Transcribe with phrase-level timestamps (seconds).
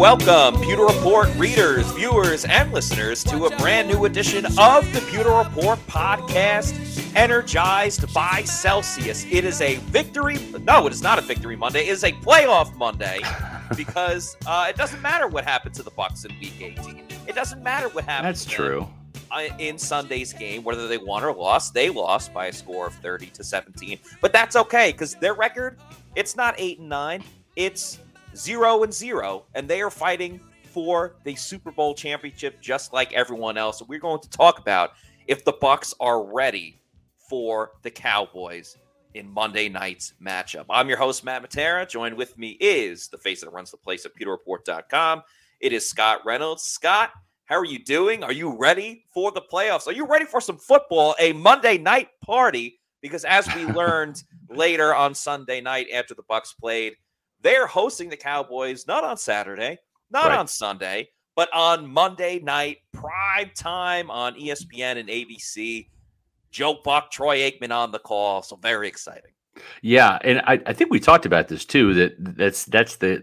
[0.00, 5.30] Welcome, Pewter Report readers, viewers, and listeners to a brand new edition of the Pewter
[5.30, 9.26] Report podcast, energized by Celsius.
[9.30, 10.38] It is a victory.
[10.62, 11.80] No, it is not a victory Monday.
[11.80, 13.20] It is a playoff Monday
[13.76, 17.04] because uh, it doesn't matter what happened to the Bucs in Week 18.
[17.26, 18.28] It doesn't matter what happened.
[18.28, 18.88] That's true.
[19.30, 22.94] uh, in Sunday's game, whether they won or lost, they lost by a score of
[22.94, 23.98] 30 to 17.
[24.22, 25.76] But that's okay because their record,
[26.16, 27.22] it's not eight and nine,
[27.54, 27.98] it's
[28.36, 33.56] zero and zero, and they are fighting for the Super Bowl championship just like everyone
[33.56, 33.82] else.
[33.82, 34.92] We're going to talk about
[35.26, 36.80] if the Bucs are ready
[37.28, 38.76] for the Cowboys
[39.14, 40.66] in Monday night's matchup.
[40.70, 41.88] I'm your host, Matt Matera.
[41.88, 45.22] Joined with me is the face that runs the place at PewterReport.com.
[45.60, 46.62] It is Scott Reynolds.
[46.62, 47.10] Scott,
[47.46, 48.22] how are you doing?
[48.22, 49.86] Are you ready for the playoffs?
[49.86, 51.16] Are you ready for some football?
[51.18, 52.78] A Monday night party?
[53.02, 56.94] Because as we learned later on Sunday night after the Bucs played,
[57.42, 59.78] they're hosting the Cowboys not on Saturday,
[60.10, 60.38] not Right.
[60.38, 65.88] on Sunday, but on Monday night, prime time on ESPN and ABC.
[66.50, 68.42] Joe Buck, Troy Aikman on the call.
[68.42, 69.30] So very exciting.
[69.82, 71.94] Yeah, and I, I think we talked about this too.
[71.94, 73.22] That that's that's the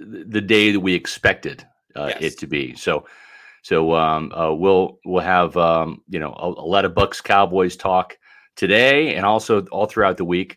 [0.00, 2.22] the day that we expected uh, Yes.
[2.34, 2.74] it to be.
[2.76, 3.06] So
[3.62, 7.76] so um, uh, we'll we'll have um, you know a, a lot of Bucs Cowboys
[7.76, 8.16] talk
[8.56, 10.56] today, and also all throughout the week.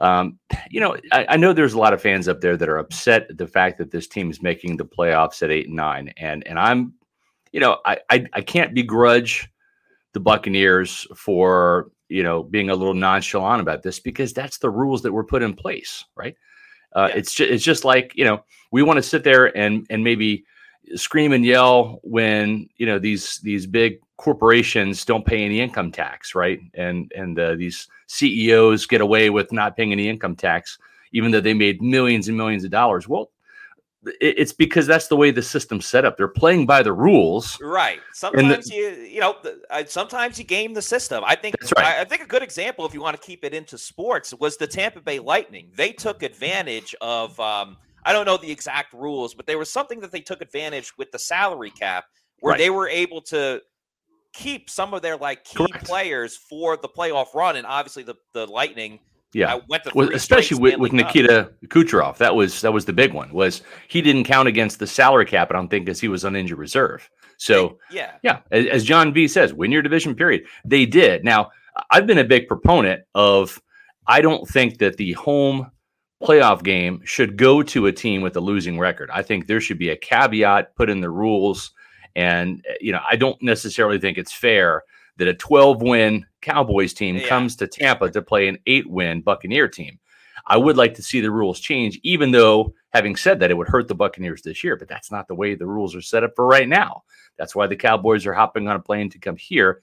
[0.00, 0.38] Um,
[0.70, 3.26] you know, I, I know there's a lot of fans up there that are upset
[3.30, 6.46] at the fact that this team is making the playoffs at eight and nine, and
[6.46, 6.94] and I'm,
[7.52, 9.50] you know, I I, I can't begrudge
[10.12, 15.02] the Buccaneers for you know being a little nonchalant about this because that's the rules
[15.02, 16.36] that were put in place, right?
[16.94, 17.16] Uh, Yeah.
[17.18, 20.44] It's just it's just like you know we want to sit there and and maybe
[20.96, 26.34] scream and yell when you know these these big corporations don't pay any income tax,
[26.34, 26.60] right?
[26.74, 30.78] And and uh, these CEOs get away with not paying any income tax,
[31.12, 33.08] even though they made millions and millions of dollars.
[33.08, 33.30] Well,
[34.20, 36.16] it, it's because that's the way the system's set up.
[36.16, 37.58] They're playing by the rules.
[37.60, 38.00] Right.
[38.12, 39.36] Sometimes you you know
[39.70, 41.24] uh, sometimes you game the system.
[41.26, 41.98] I think That's right.
[41.98, 44.56] I, I think a good example, if you want to keep it into sports, was
[44.56, 45.70] the Tampa Bay Lightning.
[45.74, 50.00] They took advantage of um, I don't know the exact rules, but there was something
[50.00, 52.04] that they took advantage with the salary cap
[52.40, 52.58] where Right.
[52.58, 53.62] they were able to
[54.34, 55.86] keep some of their like key Correct.
[55.86, 59.00] players for the playoff run, and obviously the the Lightning.
[59.32, 59.58] Yeah.
[59.68, 62.18] went to Well, especially with, with Nikita Kucherov.
[62.18, 63.32] That was that was the big one.
[63.32, 65.50] Was he didn't count against the salary cap?
[65.50, 67.10] I don't think because he was on injured reserve.
[67.36, 70.14] So yeah, yeah, as, as John V says, win your division.
[70.14, 70.44] Period.
[70.64, 71.24] They did.
[71.24, 71.50] Now
[71.90, 73.60] I've been a big proponent of.
[74.06, 75.70] I don't think that the home
[76.22, 79.10] playoff game should go to a team with a losing record.
[79.12, 81.72] I think there should be a caveat put in the rules,
[82.16, 84.82] and uh, you know I don't necessarily think it's fair
[85.16, 87.28] that a 12 win Cowboys team Yeah.
[87.28, 89.98] comes to Tampa to play an eight win Buccaneer team.
[90.46, 93.68] I would like to see the rules change, even though, having said that, it would
[93.68, 94.76] hurt the Buccaneers this year.
[94.76, 97.04] But that's not the way the rules are set up for right now.
[97.38, 99.80] That's why the Cowboys are hopping on a plane to come here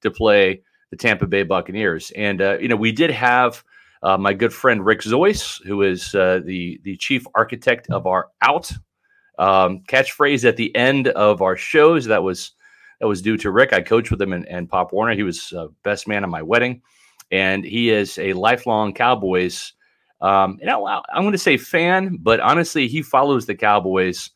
[0.00, 2.10] to play the Tampa Bay Buccaneers.
[2.12, 3.62] And uh, you know, we did have
[4.02, 8.28] uh, my good friend Rick Zoyce, who is uh, the the chief architect of our
[8.40, 8.72] out
[9.38, 12.06] um, catchphrase at the end of our shows.
[12.06, 12.52] That was
[13.00, 13.72] that was due to Rick.
[13.72, 15.14] I coached with him and, and Pop Warner.
[15.14, 16.82] He was uh, best man at my wedding,
[17.30, 19.72] and he is a lifelong Cowboys.
[20.20, 24.30] Um, you know, I- I'm going to say fan, but honestly, he follows the Cowboys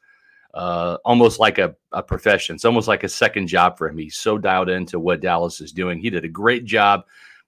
[0.54, 2.54] uh, almost like a, a profession.
[2.54, 3.98] It's almost like a second job for him.
[3.98, 5.98] He's so dialed into what Dallas is doing.
[5.98, 7.04] He did a great job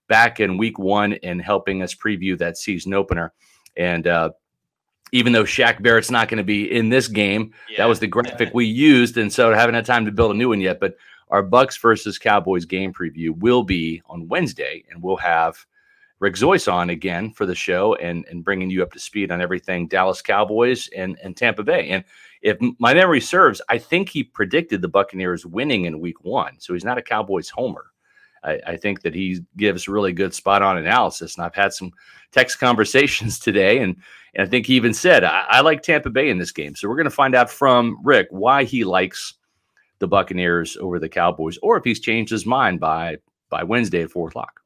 [0.07, 3.31] back in week one in helping us preview that season opener.
[3.77, 4.31] And uh,
[5.11, 8.53] even though Shaq Barrett's not going to be in this game, that was the graphic
[8.53, 9.17] we used.
[9.17, 10.79] And so I haven't had time to build a new one yet.
[10.79, 10.97] But
[11.29, 15.65] our Bucs versus Cowboys game preview will be on Wednesday, and we'll have
[16.19, 19.41] Rick Zoyce on again for the show and, and bringing you up to speed on
[19.41, 21.89] everything Dallas Cowboys and, and Tampa Bay.
[21.89, 22.03] And
[22.41, 26.59] if my memory serves, I think he predicted the Buccaneers winning in week one.
[26.59, 27.85] So he's not a Cowboys homer.
[28.45, 31.35] I, I think that he gives really good spot on analysis.
[31.35, 31.91] And I've had some
[32.31, 33.95] text conversations today, and,
[34.35, 36.75] and I think he even said, I, I like Tampa Bay in this game.
[36.75, 39.33] So we're going to find out from Rick why he likes
[39.99, 43.17] the Buccaneers over the Cowboys, or if he's changed his mind by
[43.49, 44.61] by Wednesday at four o'clock.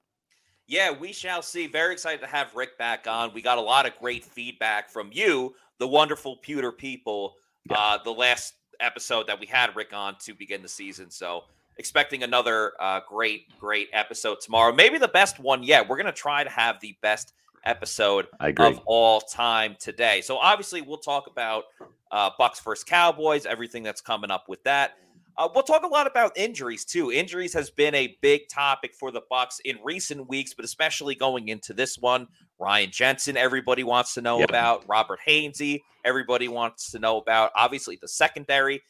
[0.67, 1.67] Yeah, we shall see.
[1.67, 3.33] Very excited to have Rick back on.
[3.33, 7.35] We got a lot of great feedback from you, the wonderful pewter people,
[7.69, 7.77] Yeah.
[7.77, 11.09] uh, the last episode that we had Rick on to begin the season.
[11.11, 11.43] So
[11.79, 14.71] expecting another uh, great, great episode tomorrow.
[14.71, 15.87] Maybe the best one yet.
[15.89, 17.33] We're going to try to have the best
[17.65, 18.27] episode
[18.75, 20.21] of all time today.
[20.21, 21.63] So obviously, we'll talk about
[22.11, 24.91] uh, Bucs versus Cowboys, everything that's coming up with that.
[25.37, 27.13] Uh, we'll talk a lot about injuries too.
[27.13, 31.47] Injuries has been a big topic for the Bucs in recent weeks, but especially going
[31.47, 32.27] into this one.
[32.59, 34.49] Ryan Jensen, everybody wants to know Yep.
[34.49, 34.83] about.
[34.89, 37.51] Robert Hainsey, everybody wants to know about.
[37.55, 38.81] Obviously, the secondary,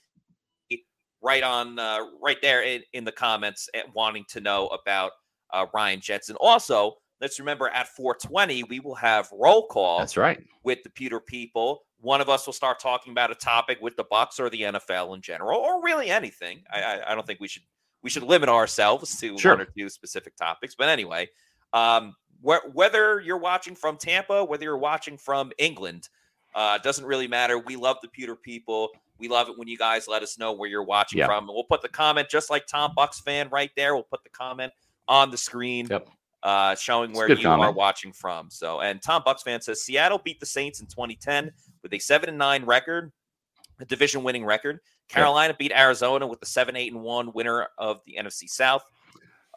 [1.22, 5.12] right on, uh, right there in, in the comments, wanting to know about
[5.54, 6.36] uh, Ryan Jensen.
[6.40, 10.42] Also, let's remember at 420 we will have roll call That's right.
[10.64, 11.82] with the Pewter people.
[12.02, 15.16] One of us will start talking about a topic with the Bucs or the NFL
[15.16, 16.64] in general, or really anything.
[16.72, 17.64] I, I, I don't think we should
[18.02, 19.52] we should limit ourselves to Sure.
[19.58, 20.76] one or two specific topics.
[20.76, 21.28] But anyway,
[21.74, 26.08] um, wh- whether you're watching from Tampa, whether you're watching from England,
[26.56, 27.60] uh, doesn't really matter.
[27.60, 28.88] We love the Pewter people.
[29.20, 31.26] We love it when you guys let us know where you're watching Yeah.
[31.28, 31.46] from.
[31.46, 33.94] And we'll put the comment, just like Tom Bucks fan right there.
[33.94, 34.72] We'll put the comment
[35.08, 36.08] on the screen Yep.
[36.44, 38.50] uh, showing It's where you are watching from.
[38.50, 41.52] So, and Tom Bucks fan says Seattle beat the Saints in 2010
[41.84, 43.12] with a seven and nine record,
[43.80, 44.80] a division winning record.
[45.10, 48.84] Carolina beat Arizona with the seven eight and one winner of the NFC South.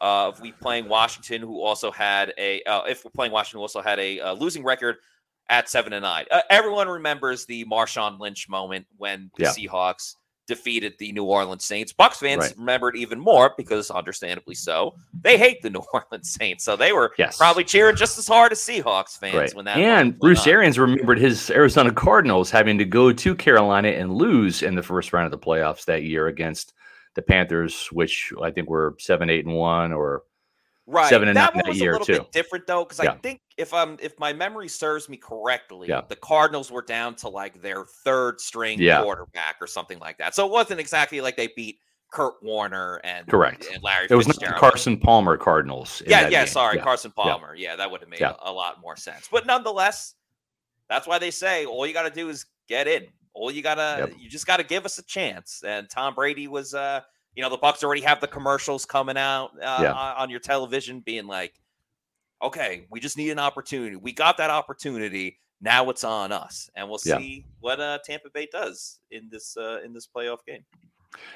[0.01, 3.61] Uh, if we playing Washington, who also had a, uh, if we're playing Washington, who
[3.61, 4.97] also had a uh, losing record
[5.49, 6.25] at seven and nine.
[6.31, 9.49] Uh, everyone remembers the Marshawn Lynch moment when the Yeah.
[9.49, 11.93] Seahawks defeated the New Orleans Saints.
[11.93, 12.57] Bucs fans Right.
[12.57, 16.65] remember it even more because, understandably so, they hate the New Orleans Saints.
[16.65, 17.37] So they were Yes.
[17.37, 19.53] probably cheering just as hard as Seahawks fans Right.
[19.55, 19.77] when that.
[19.77, 20.45] and Bruce.
[20.45, 25.13] Arians remembered his Arizona Cardinals having to go to Carolina and lose in the first
[25.13, 26.73] round of the playoffs that year against
[27.15, 30.23] the Panthers, which I think were seven, eight, and one, or
[30.85, 31.09] right.
[31.09, 32.19] seven and that nine one that was year, a little too.
[32.23, 36.01] bit different though, because I think if um if my memory serves me correctly, Yeah.
[36.07, 39.01] the Cardinals were down to like their third string Yeah.
[39.03, 40.35] quarterback or something like that.
[40.35, 41.79] So it wasn't exactly like they beat
[42.11, 43.65] Kurt Warner and Correct.
[43.73, 44.07] and Larry.
[44.09, 46.01] it was not Carson Palmer Cardinals.
[46.05, 46.47] Yeah, yeah, game.
[46.47, 46.83] sorry, Yeah.
[46.83, 47.55] Carson Palmer.
[47.55, 48.33] Yeah, that would have made Yeah.
[48.43, 49.27] a, a lot more sense.
[49.31, 50.13] But nonetheless,
[50.89, 53.07] that's why they say all you got to do is get in.
[53.33, 54.13] All you gotta, Yep.
[54.19, 55.63] you just got to give us a chance.
[55.65, 57.01] And Tom Brady was, uh,
[57.35, 59.93] you know, the Bucs already have the commercials coming out uh, Yeah.
[59.93, 61.59] on, your television, being like,
[62.41, 63.95] okay, we just need an opportunity.
[63.95, 65.39] We got that opportunity.
[65.61, 67.17] Now it's on us, and we'll Yeah.
[67.17, 70.65] see what uh, Tampa Bay does in this uh, in this playoff game.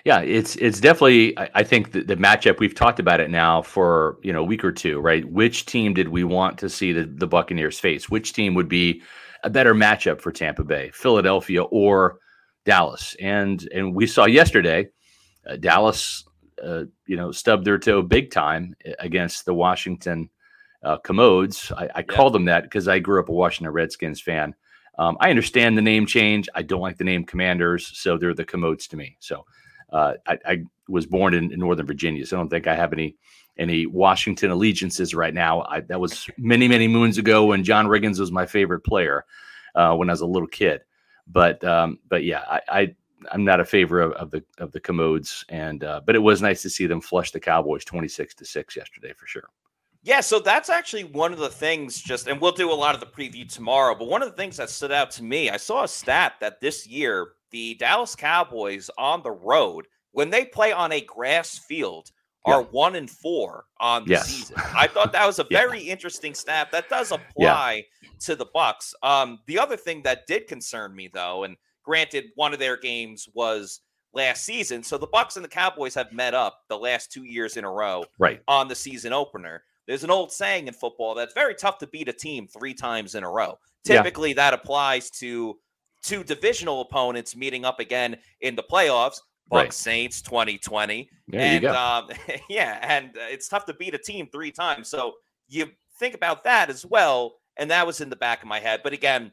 [0.06, 1.38] Yeah, it's it's definitely.
[1.38, 4.46] I, I think the, the matchup we've talked about it now for you know a
[4.46, 5.24] week or two, right?
[5.32, 8.10] Which team did we want to see the, the Buccaneers face?
[8.10, 9.02] Which team would be
[9.44, 12.20] a better matchup for Tampa Bay, Philadelphia, or
[12.66, 13.16] Dallas?
[13.22, 14.90] And and we saw yesterday,
[15.48, 16.26] uh, Dallas,
[16.64, 20.30] uh, you know, stubbed their toe big time against the Washington
[20.84, 21.72] uh, Commodes.
[21.76, 24.56] I, I call them that because I grew up a Washington Redskins fan.
[25.00, 26.50] Um, I understand the name change.
[26.56, 29.16] I don't like the name Commanders, so they're the Commodes to me.
[29.20, 29.46] So
[29.92, 32.94] uh, I, I was born in, in Northern Virginia, so I don't think I have
[32.94, 33.16] any
[33.60, 35.64] any Washington allegiances right now.
[35.64, 39.26] I, that was many many moons ago when John Riggins was my favorite player
[39.76, 40.82] uh, when I was a little kid.
[41.28, 42.96] But um, but yeah, I, I
[43.32, 46.42] I'm not a favor of, of the of the Commodes, and uh, but it was
[46.42, 49.50] nice to see them flush the Cowboys twenty six to six yesterday for sure.
[50.04, 53.02] Yeah, so that's actually one of the things just and we'll do a lot of
[53.02, 55.84] the preview tomorrow, but one of the things that stood out to me, I saw
[55.84, 60.92] a stat that this year the Dallas Cowboys on the road when they play on
[60.92, 62.12] a grass field
[62.46, 64.28] are 1 and 4 on the Yes.
[64.28, 64.56] season.
[64.78, 65.60] I thought that was a Yeah.
[65.60, 67.84] very interesting stat that does apply
[68.20, 68.94] to the Bucs.
[69.04, 73.28] Um the other thing that did concern me though and granted one of their games
[73.34, 73.80] was
[74.14, 77.56] last season, so the Bucs and the Cowboys have met up the last 2 years
[77.56, 78.42] in a row Right.
[78.48, 79.64] on the season opener.
[79.88, 83.16] There's an old saying in football that's very tough to beat a team three times
[83.16, 83.58] in a row.
[83.86, 83.98] Yeah.
[83.98, 85.58] Typically, that applies to
[86.04, 89.20] two divisional opponents meeting up again in the playoffs.
[89.50, 89.74] Bucs Right.
[89.74, 91.10] Saints 2020.
[91.30, 91.66] There and.
[91.68, 92.10] Um,
[92.50, 94.90] yeah, and uh, it's tough to beat a team three times.
[94.90, 95.14] So
[95.48, 95.68] you
[96.00, 97.36] think about that as well.
[97.56, 98.82] And that was in the back of my head.
[98.84, 99.32] But again,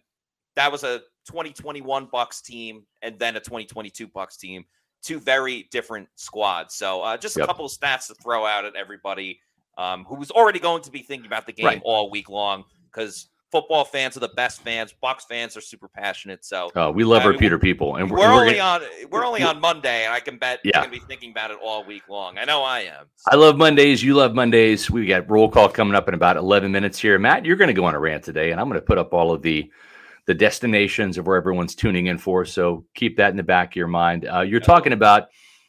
[0.55, 4.65] that was a 2021 Bucs team and then a 2022 Bucs team.
[5.03, 6.75] Two very different squads.
[6.75, 7.49] So uh, just a Yep.
[7.49, 9.41] couple of stats to throw out at everybody
[9.77, 11.83] um, who was already going to be thinking about the game Right.
[11.85, 14.95] all week long because football fans are the best fans.
[15.03, 16.45] Bucs fans are super passionate.
[16.45, 19.11] So Uh, we love I our mean, Pewter people, and we're, we're, only gonna- on
[19.11, 20.71] we're only on Monday, and I can bet Yeah.
[20.79, 22.39] you're gonna be thinking about it all week long.
[22.39, 23.07] I know I am.
[23.31, 24.03] I love Mondays.
[24.03, 24.91] You love Mondays.
[24.91, 27.19] We got roll call coming up in about 11 minutes here.
[27.19, 29.13] Matt, you're going to go on a rant today, and I'm going to put up
[29.13, 29.71] all of the
[30.27, 32.45] the destinations of where everyone's tuning in for.
[32.45, 34.27] So keep that in the back of your mind.
[34.27, 35.29] Uh, you're talking about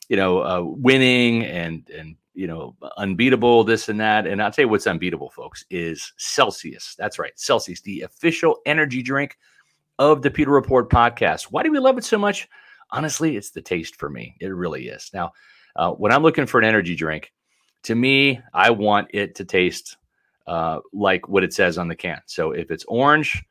[0.10, 4.28] you know, uh, winning and and you know, unbeatable, this and that.
[4.28, 6.94] And I'll tell you what's unbeatable, folks, is Celsius.
[6.98, 9.38] That's right, Celsius, the official energy drink
[10.00, 11.44] of the Pewter Report podcast.
[11.44, 12.50] Why do we love it so much?
[12.92, 14.36] Honestly, it's the taste for me.
[14.42, 15.10] It really is.
[15.14, 15.32] Now,
[15.78, 17.32] uh, when I'm looking for an energy drink,
[17.84, 19.96] to me, I want it to taste
[20.46, 22.22] uh, like what it says on the can.
[22.26, 23.42] So if it's orange,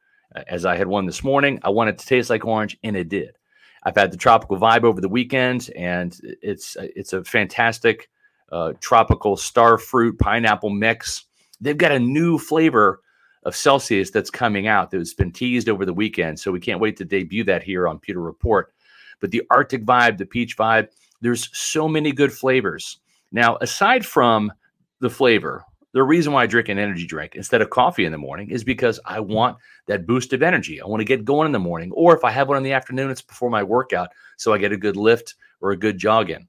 [0.49, 3.09] as I had one this morning, I want it to taste like orange, and it
[3.09, 3.37] did.
[3.85, 8.09] I've had the tropical vibe over the weekend, and it's it's a fantastic
[8.51, 11.25] uh, tropical star fruit pineapple mix.
[11.61, 13.01] They've got a new flavor
[13.45, 16.97] of Celsius that's coming out that's been teased over the weekend, so we can't wait
[16.97, 18.73] to debut that here on Pewter Report.
[19.21, 20.89] But the Arctic vibe, the peach vibe,
[21.21, 22.99] there's so many good flavors.
[23.33, 24.53] Now, aside from
[25.01, 25.65] the flavor,
[25.95, 28.65] the reason why I drink an energy drink instead of coffee in the morning is
[28.65, 30.83] because I want that boost of energy.
[30.83, 32.73] I want to get going in the morning, or if I have one in the
[32.73, 36.31] afternoon, it's before my workout, so I get a good lift or a good jog
[36.31, 36.49] in.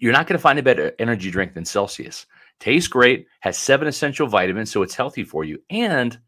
[0.00, 2.24] You're not going to find a better energy drink than Celsius.
[2.58, 6.18] Tastes great, has seven essential vitamins, so it's healthy for you, and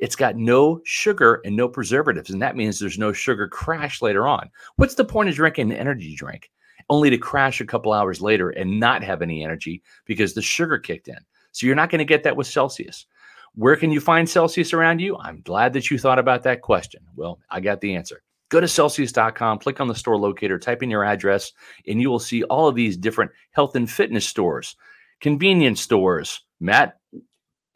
[0.00, 4.26] it's got no sugar and no preservatives, and that means there's no sugar crash later
[4.26, 4.50] on.
[4.76, 6.50] What's the point of drinking an energy drink?
[6.90, 10.76] Only to crash a couple hours later and not have any energy because the sugar
[10.76, 11.18] kicked in.
[11.52, 13.06] So you're not going to get that with Celsius.
[13.54, 15.16] Where can you find Celsius around you?
[15.18, 17.02] I'm glad that you thought about that question.
[17.14, 18.22] Well, I got the answer.
[18.48, 21.52] Go to Celsius.com, click on the store locator, type in your address,
[21.86, 24.76] and you will see all of these different health and fitness stores,
[25.20, 26.98] convenience stores, Matt,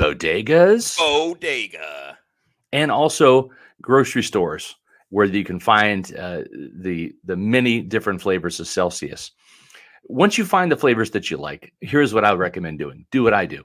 [0.00, 2.18] bodegas, Bodega.
[2.72, 4.76] and also grocery stores
[5.10, 6.42] where you can find uh,
[6.78, 9.30] the the many different flavors of Celsius.
[10.08, 13.06] Once you find the flavors that you like, here's what I would recommend doing.
[13.10, 13.64] Do what I do.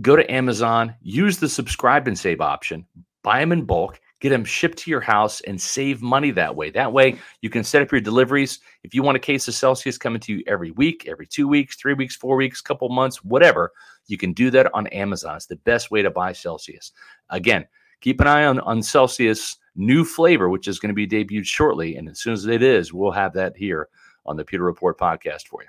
[0.00, 2.86] Go to Amazon, use the subscribe and save option,
[3.22, 6.70] buy them in bulk, get them shipped to your house, and save money that way.
[6.70, 8.60] That way, you can set up your deliveries.
[8.82, 11.76] If you want a case of Celsius coming to you every week, every two weeks,
[11.76, 13.72] three weeks, four weeks, couple months, whatever,
[14.06, 15.36] you can do that on Amazon.
[15.36, 16.92] It's the best way to buy Celsius.
[17.28, 17.66] Again,
[18.00, 21.96] keep an eye on, on Celsius new flavor, which is going to be debuted shortly.
[21.96, 23.88] And as soon as it is, we'll have that here
[24.26, 25.68] on the Pewter Report podcast for you.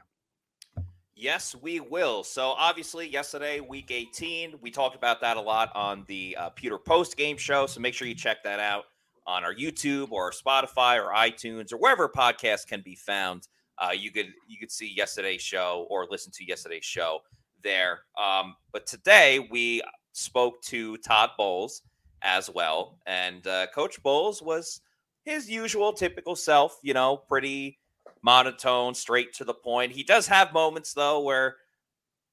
[1.18, 2.26] Yes, we will.
[2.26, 6.78] So obviously, yesterday, week 18, we talked about that a lot on the uh, Pewter
[6.78, 7.68] Post Game Show.
[7.68, 8.84] So make sure you check that out
[9.26, 13.48] on our YouTube or Spotify or iTunes or wherever podcasts can be found.
[13.78, 17.20] Uh, you could you could see yesterday's show or listen to yesterday's show
[17.64, 18.02] there.
[18.22, 19.82] Um, but today we
[20.12, 21.82] spoke to Todd Bowles
[22.24, 24.82] as well, and uh, Coach Bowles was
[25.24, 26.78] his usual typical self.
[26.84, 27.80] You know, pretty
[28.26, 29.92] monotone, straight to the point.
[29.94, 31.56] He does have moments though where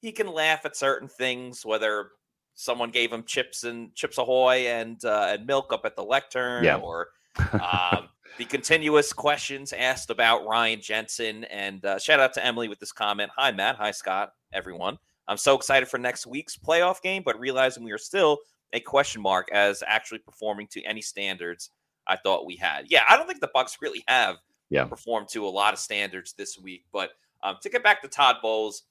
[0.00, 2.08] he can laugh at certain things, whether
[2.54, 6.64] someone gave him chips and chips ahoy and uh, and milk up at the lectern,
[6.64, 6.76] Yeah.
[6.76, 7.08] or
[7.52, 8.08] um,
[8.38, 11.44] the continuous questions asked about Ryan Jensen.
[11.44, 13.30] And uh, shout out to Emily with this comment.
[13.36, 13.76] Hi Matt.
[13.76, 14.32] Hi Scott.
[14.52, 14.98] Everyone.
[15.28, 18.38] I'm so excited for next week's playoff game, but realizing we are still
[18.72, 21.70] a question mark as actually performing to any standards
[22.06, 22.86] I thought we had.
[22.90, 24.36] Yeah, I don't think the Bucs really have
[24.72, 24.84] Yeah.
[24.84, 26.84] performed to a lot of standards this week.
[26.92, 27.10] But
[27.42, 28.84] um, to get back to Todd Bowles,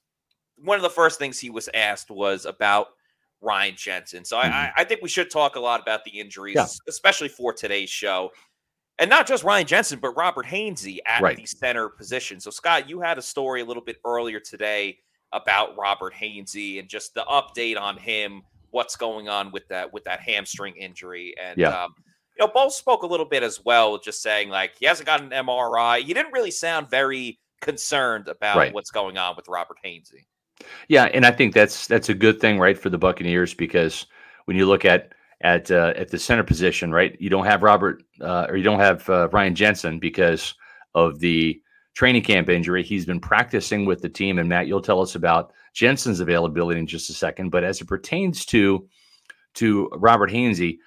[0.58, 2.88] one of the first things he was asked was about
[3.42, 4.24] Ryan Jensen.
[4.24, 6.68] So I, I, I think we should talk a lot about the injuries, Yeah.
[6.88, 8.32] especially for today's show.
[9.00, 11.36] And not just Ryan Jensen, but Robert Hainsey at Right.
[11.38, 12.40] the center position.
[12.40, 15.00] So, Scott, you had a story a little bit earlier today
[15.34, 20.04] about Robert Hainsey and just the update on him, what's going on with that with
[20.04, 21.34] that hamstring injury.
[21.42, 21.84] And Yeah.
[21.86, 21.96] um,
[22.42, 25.22] you know, Bowles spoke a little bit as well, just saying like he hasn't got
[25.22, 26.02] an MRI.
[26.02, 28.74] He didn't really sound very concerned about Right.
[28.74, 30.26] what's going on with Robert Hainsey.
[30.88, 34.08] Yeah, and I think that's that's a good thing, right, for the Buccaneers because
[34.46, 38.04] when you look at at uh, at the center position, right, you don't have Robert
[38.22, 40.56] uh, or you don't have uh, Ryan Jensen because
[40.96, 41.62] of the
[41.94, 42.84] training camp injury.
[42.84, 46.88] He's been practicing with the team, and Matt, you'll tell us about Jensen's availability in
[46.88, 47.50] just a second.
[47.50, 48.88] But as it pertains to
[49.56, 50.78] to Robert Hainsey,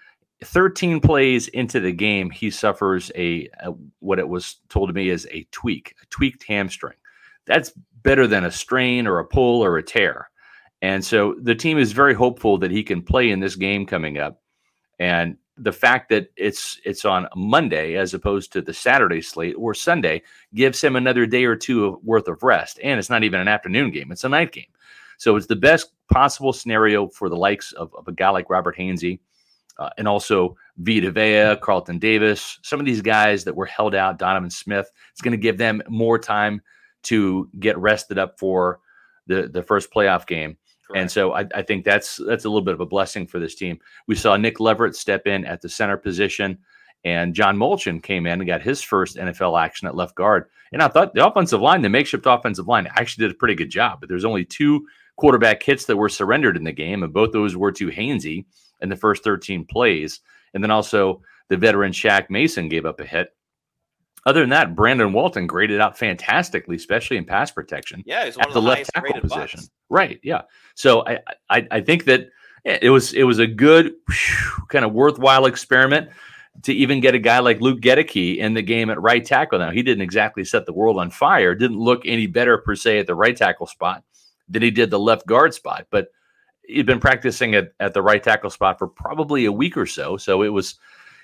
[0.45, 5.09] 13 plays into the game, he suffers a, a what it was told to me
[5.09, 6.97] is a tweak, a tweaked hamstring.
[7.47, 7.73] That's
[8.03, 10.31] better than a strain or a pull or a tear.
[10.83, 14.19] And so the team is very hopeful that he can play in this game coming
[14.19, 14.43] up.
[14.99, 19.73] And the fact that it's it's on Monday as opposed to the Saturday slate or
[19.73, 20.23] Sunday
[20.53, 22.81] gives him another day or two of worth of rest.
[22.83, 24.67] And it's not even an afternoon game; it's a night game.
[25.17, 28.77] So it's the best possible scenario for the likes of, of a guy like Robert
[28.77, 29.21] Hainsey,
[29.79, 34.19] uh, and also Vita Vea, Carlton Davis, some of these guys that were held out,
[34.19, 34.91] Donovan Smith.
[35.13, 36.61] It's going to give them more time
[37.05, 38.81] to get rested up for
[39.27, 40.57] the the first playoff game.
[40.95, 43.55] And so I, I think that's that's a little bit of a blessing for this
[43.55, 43.79] team.
[44.07, 46.59] We saw Nick Leverett step in at the center position,
[47.05, 50.47] And John Molchon came in and got his first NFL action at left guard.
[50.73, 53.71] And I thought the offensive line, the makeshift offensive line, actually did a pretty good
[53.71, 54.01] job.
[54.01, 57.57] But there's only two quarterback hits that were surrendered in the game, and both those
[57.57, 58.45] were to Hainsey
[58.85, 60.21] in the first 13 plays.
[60.55, 63.35] And then also the veteran Shaq Mason gave up a hit.
[64.27, 68.03] Other than that, Brandon Walton graded out fantastically, especially in pass protection.
[68.07, 69.61] Yeah, he's at the, the, left tackle position.
[69.91, 70.19] Right.
[70.23, 70.43] Yeah.
[70.75, 71.19] So I,
[71.51, 72.29] I I think that
[72.65, 76.09] it was it was a good whew, kind of worthwhile experiment
[76.63, 79.59] to even get a guy like Luke Goedeke in the game at right tackle.
[79.59, 81.55] Now he didn't exactly set the world on fire.
[81.55, 84.05] Didn't look any better per se at the right tackle spot
[84.49, 85.87] than he did the left guard spot.
[85.91, 86.09] But
[86.67, 90.17] he'd been practicing at, at the right tackle spot for probably a week or so.
[90.17, 90.77] So it was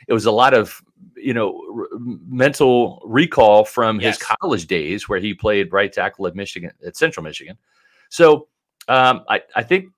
[0.09, 0.83] it was a lot of
[1.17, 1.87] you know r-
[2.27, 4.19] mental recall from Yes.
[4.19, 7.57] his college days where he played right tackle at Michigan at Central Michigan.
[8.09, 8.49] So
[8.89, 9.91] um, I I think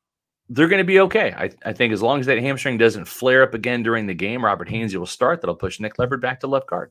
[0.49, 1.33] they're going to be okay.
[1.33, 4.45] I, I think as long as that hamstring doesn't flare up again during the game,
[4.45, 5.41] Robert Hainsey will start.
[5.41, 6.91] That'll push Nick Leverett back to left guard.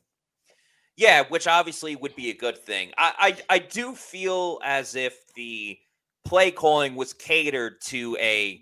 [0.98, 2.92] Yeah, which obviously would be a good thing.
[2.98, 5.78] I, I I do feel as if the
[6.26, 8.62] play calling was catered to a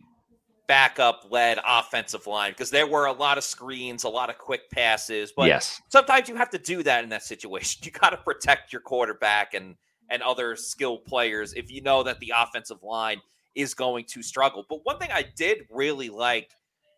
[0.68, 4.70] backup led offensive line because there were a lot of screens, a lot of quick
[4.70, 5.34] passes.
[5.36, 7.82] But yes, sometimes you have to do that in that situation.
[7.86, 9.76] You got to protect your quarterback and
[10.12, 13.20] and other skilled players if you know that the offensive line
[13.56, 14.66] is going to struggle.
[14.70, 16.52] But one thing I did really like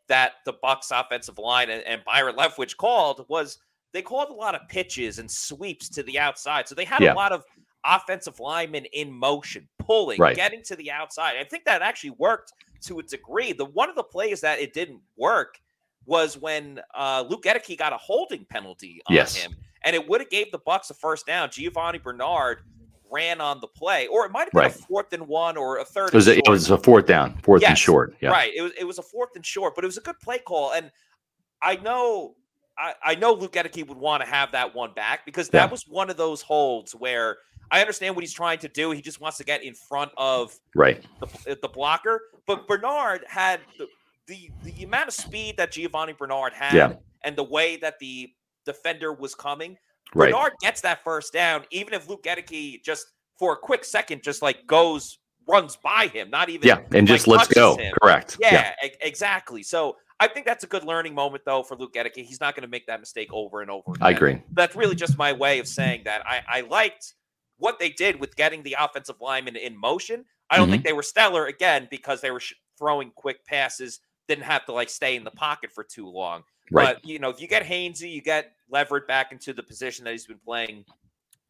[0.07, 3.57] that the Bucs offensive line and, and Byron Leftwich called was
[3.93, 6.67] they called a lot of pitches and sweeps to the outside.
[6.67, 7.13] So they had Yeah.
[7.13, 7.43] a lot of
[7.85, 10.35] offensive linemen in motion, pulling, Right.
[10.35, 11.35] getting to the outside.
[11.37, 13.53] I think that actually worked to a degree.
[13.53, 15.59] The one of the plays that it didn't work
[16.05, 19.35] was when uh, Luke Goedeke got a holding penalty on Yes.
[19.35, 21.49] him, and it would have gave the Bucs a first down.
[21.51, 22.59] Giovanni Bernard
[23.11, 24.75] ran on the play, or it might have been Right.
[24.75, 26.07] a fourth and one or a third.
[26.09, 28.15] it was and a, it was a fourth down, fourth and short.
[28.21, 28.53] Yeah, Right.
[28.55, 30.71] It was it was a fourth and short, but it was a good play call.
[30.71, 30.91] And
[31.61, 32.35] I know
[32.77, 35.71] I, I know Luke Goedeke would want to have that one back because that Yeah.
[35.71, 37.37] was one of those holds where
[37.71, 38.91] I understand what he's trying to do.
[38.91, 41.03] He just wants to get in front of right.
[41.45, 42.21] the, the blocker.
[42.45, 43.87] But Bernard had the,
[44.27, 46.93] the the amount of speed that Giovanni Bernard had Yeah.
[47.23, 48.29] and the way that the
[48.65, 49.77] defender was coming.
[50.13, 50.31] Right.
[50.31, 53.05] Bernard gets that first down, even if Luke Goedeke just
[53.39, 57.27] for a quick second just like goes runs by him, not even Yeah, and just
[57.27, 57.75] like, let's go.
[57.77, 57.93] him.
[58.01, 58.37] Correct.
[58.39, 59.63] Yeah, e- exactly.
[59.63, 62.23] So I think that's a good learning moment though for Luke Goedeke.
[62.25, 63.91] He's not going to make that mistake over and over.
[63.91, 63.97] Again.
[64.01, 64.41] I agree.
[64.53, 66.21] That's really just my way of saying that.
[66.27, 67.15] I, I liked
[67.61, 70.25] what they did with getting the offensive lineman in motion.
[70.49, 70.71] I don't Mm-hmm.
[70.73, 74.73] think they were stellar again because they were sh- throwing quick passes, didn't have to
[74.73, 76.43] like stay in the pocket for too long.
[76.71, 76.95] Right.
[76.95, 80.11] But you know, if you get Hainsey, you get Leverett back into the position that
[80.11, 80.85] he's been playing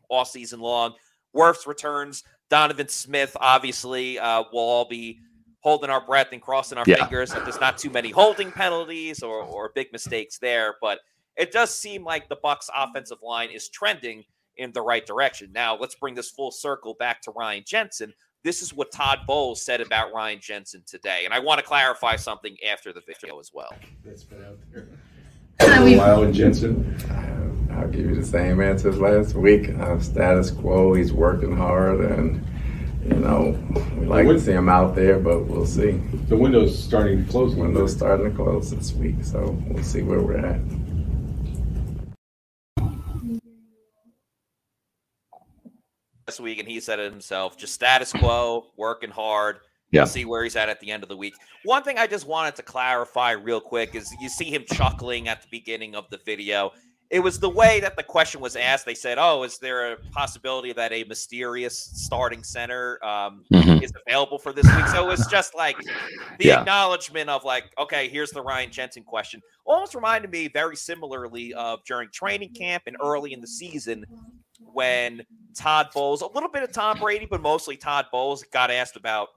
[0.10, 0.94] all season long.
[1.36, 2.24] Wirfs returns.
[2.50, 5.20] Donovan Smith, obviously, uh, will all be
[5.62, 6.96] holding our breath and crossing our Yeah.
[7.06, 10.76] fingers that there's not too many holding penalties or, or big mistakes there.
[10.82, 11.00] But
[11.38, 14.26] it does seem like the Bucs offensive line is trending
[14.58, 15.52] in the right direction.
[15.54, 18.14] Now let's bring this full circle back to Ryan Jensen.
[18.44, 21.26] This is what Todd Bowles said about Ryan Jensen today.
[21.26, 23.70] And I want to clarify something after the video as well.
[24.04, 24.88] that's been out there.
[25.60, 26.98] For a while in Jensen.
[27.82, 29.70] I'll give you the same answer as last week.
[29.70, 30.94] Uh, status quo.
[30.94, 32.46] He's working hard, and
[33.04, 33.58] you know
[33.98, 35.92] we like to see him out there, but we'll see.
[36.28, 37.54] The window's starting to close.
[37.54, 40.60] a little Window's starting to close this week, so we'll see where we're at.
[46.28, 49.58] This week, and he said it himself just status quo, working hard.
[49.92, 50.02] Yeah.
[50.02, 51.34] We'll see where he's at at the end of the week.
[51.66, 55.42] One thing I just wanted to clarify real quick is you see him chuckling at
[55.42, 56.72] the beginning of the video.
[57.10, 58.86] It was the way that the question was asked.
[58.86, 63.84] They said, "Oh, is there a possibility that a mysterious starting center um, Mhm.
[63.84, 65.76] is available for this week?" So it was just like
[66.40, 66.62] the Yeah.
[66.62, 69.42] acknowledgement of like, okay, here's the Ryan Jensen question.
[69.66, 74.06] Almost reminded me very similarly of during training camp and early in the season
[74.74, 78.96] when Todd Bowles, a little bit of Tom Brady, but mostly Todd Bowles, got asked
[78.96, 79.30] about,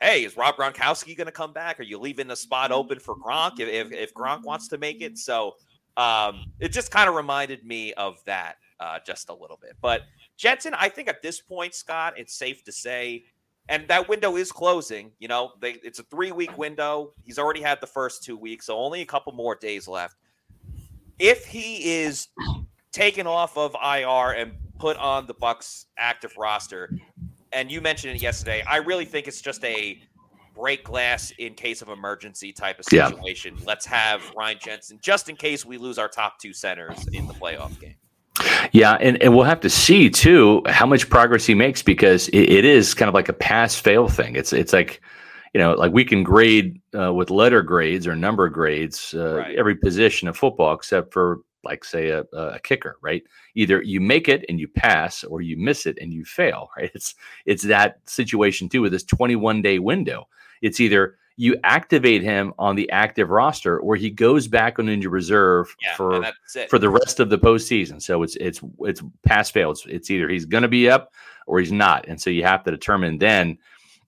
[0.00, 1.78] hey, is Rob Gronkowski going to come back?
[1.78, 5.02] Are you leaving the spot open for Gronk if, if, if Gronk wants to make
[5.02, 5.18] it?
[5.18, 5.56] So
[5.96, 9.76] um, it just kind of reminded me of that uh, just a little bit.
[9.80, 10.02] But
[10.36, 13.24] Jensen, I think at this point, Scott, it's safe to say,
[13.68, 15.12] and that window is closing.
[15.18, 17.12] You know, they, it's a three week window.
[17.24, 20.16] He's already had the first two weeks, so only a couple more days left.
[21.18, 22.28] If he is
[22.92, 26.92] taken off of IR and put on the Bucs active roster,
[27.52, 29.98] and you mentioned it yesterday, I really think it's just a
[30.54, 33.08] break glass in case of emergency type of Yeah.
[33.08, 33.56] situation.
[33.66, 37.34] Let's have Ryan Jensen just in case we lose our top two centers in the
[37.34, 37.94] playoff game.
[38.72, 42.38] Yeah, and, and we'll have to see too how much progress he makes because it,
[42.50, 44.34] it is kind of like a pass fail thing.
[44.36, 45.00] It's it's like
[45.52, 49.56] you know like we can grade uh, with letter grades or number grades uh, Right.
[49.58, 53.22] every position of football except for like say a, a kicker, right?
[53.54, 56.90] Either you make it and you pass, or you miss it and you fail, right?
[56.94, 57.14] It's
[57.46, 60.28] it's that situation too with this 21 day window.
[60.62, 65.10] It's either you activate him on the active roster, or he goes back on injured
[65.12, 66.68] reserve Yeah, for and that's it.
[66.68, 68.02] for the rest of the postseason.
[68.02, 69.70] So it's it's it's pass fail.
[69.70, 71.14] It's, it's either he's going to be up
[71.46, 73.56] or he's not, and so you have to determine then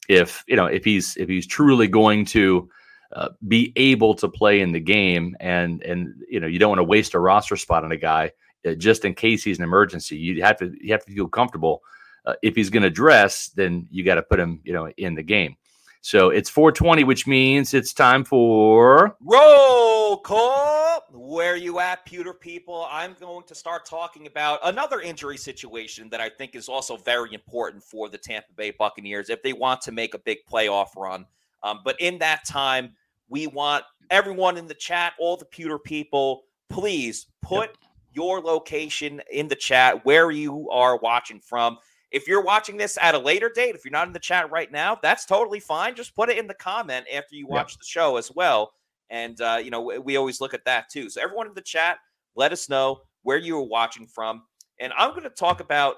[0.09, 2.69] if you know if he's if he's truly going to
[3.13, 6.79] uh, be able to play in the game, and and you know you don't want
[6.79, 8.33] to waste a roster spot on a guy
[8.67, 10.17] uh, just in case he's an emergency.
[10.17, 11.83] You have to you have to feel comfortable.
[12.25, 15.15] Uh, if he's going to dress, then you got to put him you know in
[15.15, 15.57] the game.
[16.05, 21.05] So it's 420, which means it's time for Roll call.
[21.13, 22.89] Where you at, pewter people?
[22.91, 27.33] I'm going to start talking about another injury situation that I think is also very
[27.35, 31.25] important for the Tampa Bay Buccaneers if they want to make a big playoff run.
[31.63, 32.95] Um, but in that time,
[33.33, 37.71] we want everyone in the chat, all the pewter people, please put
[38.13, 41.79] your location in the chat where you are watching from.
[42.11, 44.71] If you're watching this at a later date, if you're not in the chat right
[44.71, 45.95] now, that's totally fine.
[45.95, 48.71] Just put it in the comment after you watch the show as well.
[49.09, 51.09] And, uh, you know, we, we always look at that too.
[51.09, 51.99] So, everyone in the chat,
[52.37, 54.43] let us know where you are watching from.
[54.79, 55.97] And I'm going to talk about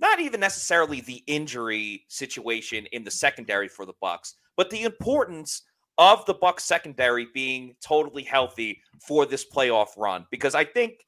[0.00, 5.62] not even necessarily the injury situation in the secondary for the Bucs, but the importance
[5.98, 10.26] of the Bucs secondary being totally healthy for this playoff run.
[10.30, 11.06] Because I think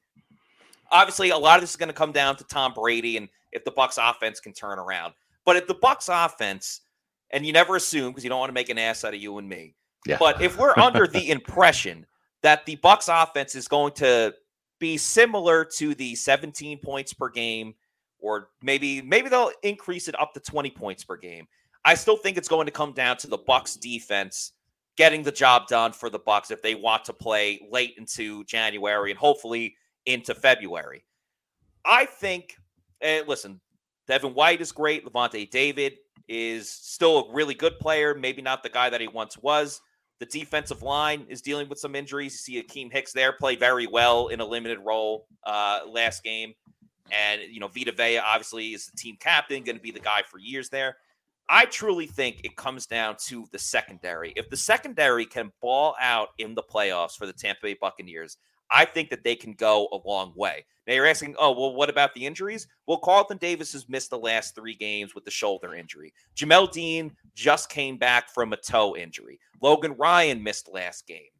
[0.91, 3.63] obviously a lot of this is going to come down to Tom Brady and if
[3.63, 5.13] the Bucs offense can turn around.
[5.45, 6.81] But if the Bucs offense,
[7.31, 9.37] and you never assume because you don't want to make an ass out of you
[9.37, 9.75] and me.
[10.07, 10.17] Yeah.
[10.19, 12.05] But if we're under the impression
[12.41, 14.33] that the Bucs offense is going to
[14.79, 17.75] be similar to the 17 points per game,
[18.19, 21.47] or maybe maybe they'll increase it up to 20 points per game.
[21.85, 24.53] I still think it's going to come down to the Bucs defense
[24.99, 29.11] getting the job done for the Bucs if they want to play late into January
[29.11, 29.73] and hopefully
[30.05, 31.05] into February.
[31.85, 32.57] I think
[33.25, 33.61] listen,
[34.09, 35.05] Devin White is great.
[35.05, 35.93] Lavonte David
[36.27, 39.79] is still a really good player, maybe not the guy that he once was.
[40.19, 42.33] The defensive line is dealing with some injuries.
[42.45, 46.53] You see Akiem Hicks there play very well in a limited role uh, last game.
[47.09, 50.23] And, you know, Vita Vea obviously is the team captain, going to be the guy
[50.29, 50.97] for years there.
[51.49, 54.33] I truly think it comes down to the secondary.
[54.35, 58.37] If the secondary can ball out in the playoffs for the Tampa Bay Buccaneers,
[58.71, 60.63] I think that they can go a long way.
[60.85, 62.67] Now you're asking, oh, well, what about the injuries?
[62.85, 66.13] Well, Carlton Davis has missed the last three games with the shoulder injury.
[66.35, 69.39] Jamel Dean just came back from a toe injury.
[69.59, 71.31] Logan Ryan missed last game,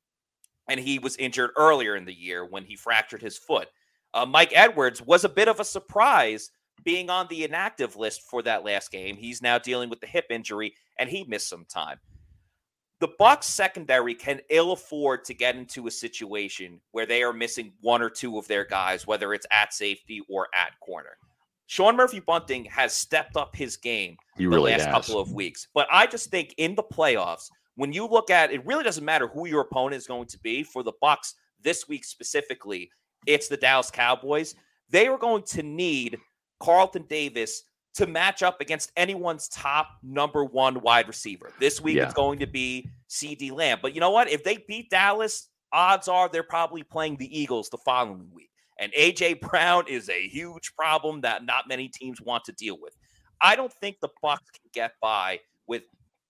[0.68, 3.68] and he was injured earlier in the year when he fractured his foot.
[4.16, 6.50] Uh, Mike Edwards was a bit of a surprise
[6.84, 9.16] being on the inactive list for that last game.
[9.18, 12.00] He's now dealing with the hip injury, and he missed some time
[13.00, 17.72] the Bucs secondary can ill afford to get into a situation where they are missing
[17.82, 21.18] one or two of their guys, whether it's at safety or at corner.
[21.68, 24.94] Sean Murphy Bunting has stepped up his game He the really last has.
[24.94, 25.68] couple of weeks.
[25.74, 29.28] But I just think in the playoffs, when you look at it, really doesn't matter
[29.28, 32.90] who your opponent is going to be for the Bucs this week specifically.
[33.26, 34.56] It's the Dallas Cowboys.
[34.90, 36.18] They are going to need
[36.60, 37.64] Carlton Davis
[37.96, 41.52] to match up against anyone's top number one wide receiver.
[41.60, 42.04] This week Yeah.
[42.06, 43.80] it's going to be CeeDee Lamb.
[43.82, 44.30] But you know what?
[44.30, 48.50] If they beat Dallas, odds are they're probably playing the Eagles the following week.
[48.80, 52.96] And AJ Brown is a huge problem that not many teams want to deal with.
[53.42, 55.84] I don't think the Bucs can get by with,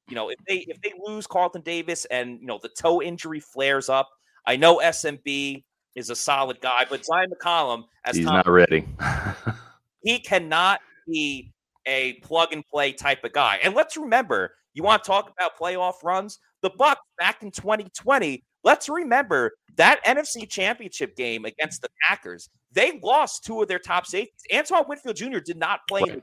[0.07, 3.39] you know, if they if they lose Carlton Davis and you know the toe injury
[3.39, 4.09] flares up.
[4.47, 5.63] I know SMB
[5.95, 8.87] is a solid guy, but Zyon McCollum, as He's Tom not ready.
[10.03, 11.51] he cannot be
[11.85, 13.59] a plug and play type of guy.
[13.63, 16.39] And let's remember, you want to talk about playoff runs?
[16.61, 18.43] The Bucs back in 2020.
[18.63, 22.49] Let's remember that NFC Championship game against the Packers.
[22.71, 24.33] They lost two of their top safeties.
[24.53, 25.39] Antoine Winfield Jr.
[25.39, 26.01] did not play.
[26.01, 26.21] the-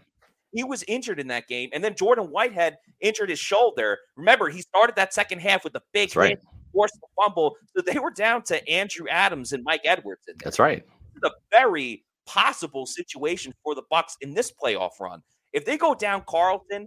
[0.53, 3.99] He was injured in that game, and then Jordan Whitehead injured his shoulder.
[4.17, 6.39] Remember, he started that second half with a big That's right.
[6.73, 7.57] forced the fumble.
[7.75, 10.85] So they were down to Andrew Adams and Mike Edwards in there That's right.
[11.17, 15.23] is a very possible situation for the Bucs in this playoff run.
[15.53, 16.87] If they go down Carlton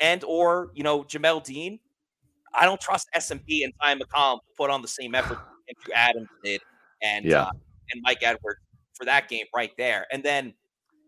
[0.00, 1.78] and or you know Jamel Dean,
[2.54, 6.28] I don't trust SMB and Ty McCollum to put on the same effort Andrew Adams
[6.42, 6.60] did
[7.02, 7.42] and Yeah.
[7.42, 7.50] uh,
[7.92, 8.60] and Mike Edwards
[8.94, 10.06] for that game right there.
[10.12, 10.54] And then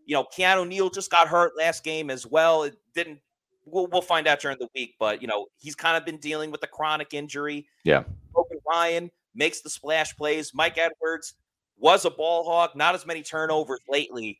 [0.05, 2.63] you know Keanu Neal just got hurt last game as well.
[2.63, 3.19] It didn't.
[3.65, 6.49] We'll, we'll find out during the week, but you know he's kind of been dealing
[6.51, 7.67] with a chronic injury.
[7.83, 8.03] Yeah.
[8.35, 10.51] Logan Ryan makes the splash plays.
[10.53, 11.35] Mike Edwards
[11.81, 14.39] was a ball hog, not as many turnovers lately.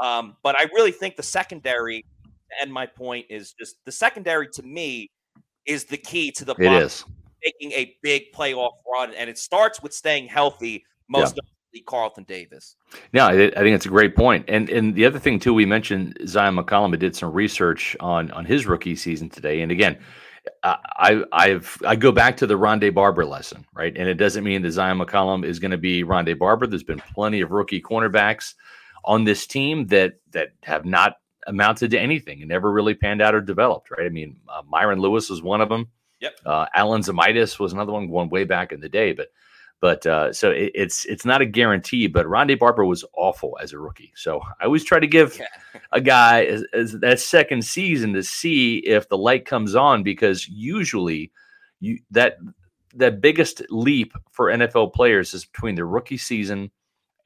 [0.00, 2.04] Um, but I really think the secondary,
[2.60, 5.10] and my point is just the secondary to me
[5.66, 7.04] is the key to the it is.
[7.44, 11.44] Making a big playoff run, and it starts with staying healthy most of
[11.86, 12.76] Carlton Davis.
[13.12, 14.44] Yeah, I, I think it's a great point.
[14.48, 16.96] And and the other thing too, we mentioned Zyon McCollum.
[16.98, 19.98] Did some research on on his rookie season today, and again,
[20.64, 23.96] I I've I go back to the Rondé Barber lesson, right?
[23.96, 26.66] And it doesn't mean that Zyon McCollum is going to be Rondé Barber.
[26.66, 28.54] There's been plenty of rookie cornerbacks
[29.04, 33.34] on this team that that have not amounted to anything and never really panned out
[33.34, 34.06] or developed, right?
[34.06, 35.88] I mean, uh, Myron Lewis was one of them.
[36.20, 36.32] Yep.
[36.46, 39.28] Uh, Alan Zemaitis was another one going way back in the day, but
[39.82, 42.06] but uh, so it, it's it's not a guarantee.
[42.06, 45.80] But Rondé Barber was awful as a rookie, so I always try to give yeah.
[45.90, 50.48] a guy as, as that second season to see if the light comes on because
[50.48, 51.32] usually
[51.80, 52.38] you that
[52.94, 56.70] that biggest leap for NFL players is between the rookie season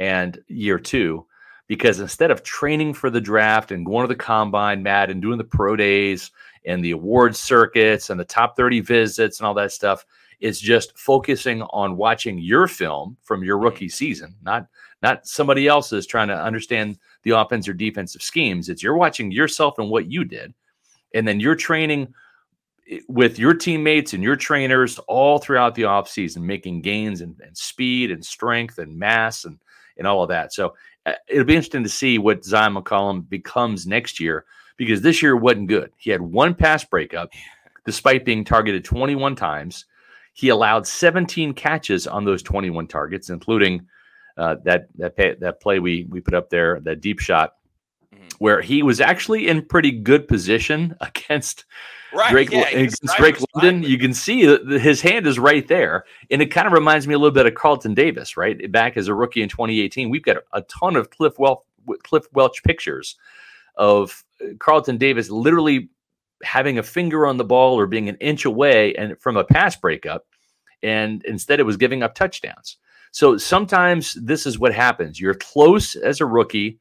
[0.01, 1.27] and year two
[1.67, 5.37] because instead of training for the draft and going to the combine, Matt, and doing
[5.37, 6.31] the pro days
[6.65, 10.07] and the award circuits and the top 30 visits and all that stuff,
[10.41, 14.67] it's just focusing on watching your film from your rookie season, not
[15.03, 18.69] not somebody else's trying to understand the offense or defensive schemes.
[18.69, 20.55] It's you're watching yourself and what you did,
[21.15, 22.13] and then you're training
[22.91, 27.57] eh, with your teammates and your trainers all throughout the offseason, making gains and, and
[27.57, 29.59] speed and strength and mass and
[29.97, 30.53] and all of that.
[30.53, 30.75] So
[31.07, 34.45] uh, it'll be interesting to see what Zyon McCollum becomes next year
[34.77, 35.93] because this year wasn't good.
[35.97, 37.31] He had one pass breakup
[37.85, 39.87] despite being targeted 21 times.
[40.37, 43.87] He allowed 17 catches on those 21 targets, including
[44.37, 47.55] uh, that that pay, that play we we put up there, that deep shot,
[48.15, 48.23] mm-hmm.
[48.39, 51.65] where he was actually in pretty good position against
[52.15, 53.83] right, Drake, yeah, against Drake London.
[53.83, 54.43] You can see
[54.79, 57.55] his hand is right there, and it kind of reminds me a little bit of
[57.55, 58.71] Carlton Davis, right?
[58.71, 61.61] Back as a rookie in 2018, we've got a ton of Cliff Welch
[62.03, 63.17] Cliff Welch pictures
[63.77, 65.89] of uh, Carlton Davis literally
[66.43, 69.77] having a finger on the ball or being an inch away and from a pass
[69.77, 70.27] breakup,
[70.83, 72.79] and instead it was giving up touchdowns.
[73.13, 75.19] So sometimes this is what happens.
[75.19, 76.79] You're close as a rookie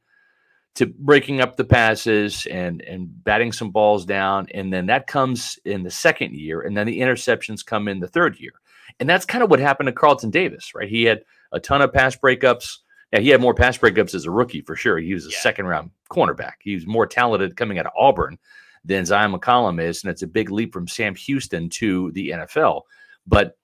[0.74, 5.58] to breaking up the passes and and batting some balls down, and then that comes
[5.64, 8.52] in the second year, and then the interceptions come in the third year,
[9.00, 10.88] and that's kind of what happened to Carlton Davis, right?
[10.88, 12.78] He had a ton of pass breakups.
[13.12, 14.98] Yeah, he had more pass breakups as a rookie for sure.
[14.98, 15.40] He was a yeah.
[15.40, 16.54] second round cornerback.
[16.60, 18.38] He was more talented coming out of Auburn
[18.86, 22.82] than Zyon McCollum is, and it's a big leap from Sam Houston to the NFL.
[23.26, 23.58] But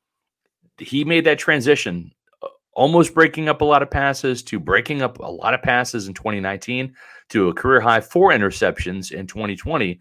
[0.79, 5.21] he made that transition, uh, almost breaking up a lot of passes to breaking up
[5.21, 6.95] a lot of passes in 2019
[7.31, 10.01] to a career high four interceptions in 2020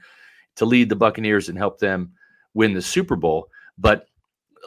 [0.56, 2.12] to lead the Buccaneers and help them
[2.54, 3.48] win the Super Bowl.
[3.78, 4.08] But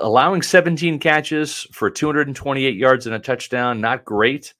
[0.01, 4.55] allowing 17 catches for 228 yards and a touchdown, not great.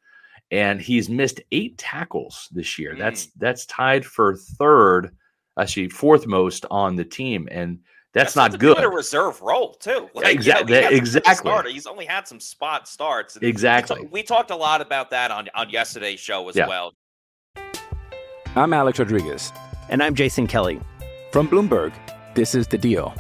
[0.51, 2.95] And he's missed eight tackles this year.
[2.95, 2.99] Mm.
[2.99, 5.17] That's that's tied for third
[5.59, 7.79] actually fourth most on the team, and
[8.13, 8.83] that's, that's not good.
[8.83, 10.09] A reserve role too.
[10.15, 10.77] Like, exactly.
[10.77, 11.73] You know, exactly.
[11.73, 13.37] He's only had some spot starts.
[13.37, 14.01] exactly.
[14.01, 16.69] We, t- we, talked a lot about that on on yesterday's show as yeah.
[16.69, 16.93] well.
[18.57, 19.53] I'm Alex Rodriguez,
[19.89, 20.81] and I'm Jason Kelly
[21.33, 21.93] from Bloomberg.
[22.35, 23.15] This is the Deal.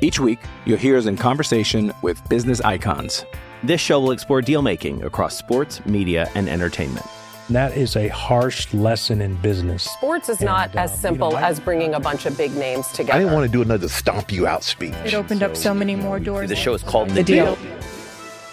[0.00, 3.24] Each week, you'll hear us in conversation with business icons.
[3.62, 7.06] This show will explore deal making across sports, media, and entertainment
[7.50, 9.84] that is a harsh lesson in business.
[9.84, 12.88] Sports is and, not as simple you know, as bringing a bunch of big names
[12.88, 13.12] together.
[13.12, 14.94] I didn't want to do another stomp you out speech.
[15.04, 16.48] It opened so, up so many more doors.
[16.48, 17.56] The show is called The, the deal.
[17.56, 17.78] deal.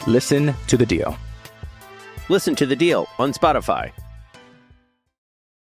[0.08, 1.18] Listen to the deal.
[2.28, 3.92] Listen to the deal on Spotify.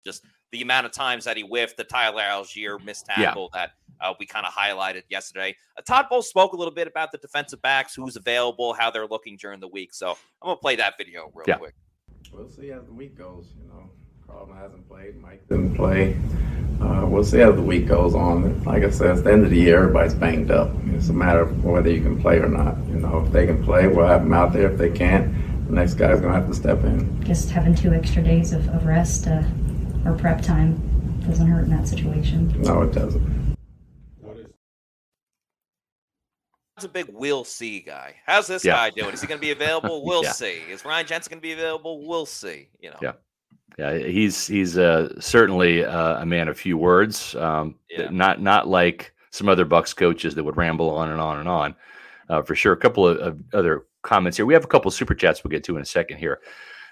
[0.04, 3.66] Just the amount of times that he whiffed the Tyler Allgeier missed tackle yeah.
[3.66, 5.54] that uh, we kind of highlighted yesterday.
[5.78, 9.06] Uh, Todd Bowles spoke a little bit about the defensive backs, who's available, how they're
[9.06, 9.94] looking during the week.
[9.94, 11.56] So I'm going to play that video real yeah.
[11.56, 11.74] quick.
[12.32, 13.46] We'll see how the week goes.
[13.62, 13.90] You know,
[14.26, 15.20] Carlton hasn't played.
[15.20, 16.16] Mike didn't play.
[16.80, 18.64] Uh, we'll see how the week goes on.
[18.64, 19.82] Like I said, it's the end of the year.
[19.82, 20.70] Everybody's banged up.
[20.86, 22.76] It's a matter of whether you can play or not.
[22.88, 24.70] You know, if they can play, we'll have them out there.
[24.72, 25.32] If they can't,
[25.66, 27.22] the next guy's gonna have to step in.
[27.24, 29.42] Just having two extra days of, of rest uh,
[30.06, 30.80] or prep time
[31.26, 32.60] doesn't hurt in that situation.
[32.62, 33.41] No, it doesn't.
[36.84, 38.16] A big we'll see guy.
[38.26, 38.74] How's this yeah.
[38.74, 39.12] guy doing?
[39.12, 40.04] Is he going to be available?
[40.12, 40.32] We'll yeah.
[40.32, 40.60] see.
[40.68, 42.06] Is Ryan Jensen going to be available?
[42.06, 42.68] We'll see.
[42.80, 42.98] You know.
[43.00, 43.12] Yeah.
[43.78, 47.34] Yeah, he's he's uh, certainly uh, a man of few words.
[47.36, 48.08] Um, yeah.
[48.10, 51.74] Not not like some other Bucs coaches that would ramble on and on and on.
[52.28, 52.72] Uh, for sure.
[52.72, 54.46] A couple of, of, other comments here.
[54.46, 56.40] We have a couple super chats we'll get to in a second here.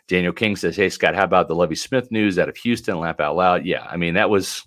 [0.09, 2.98] Daniel King says, "Hey Scott, how about the Lovie Smith news out of Houston?
[2.98, 4.64] Laugh out loud." Yeah, I mean that was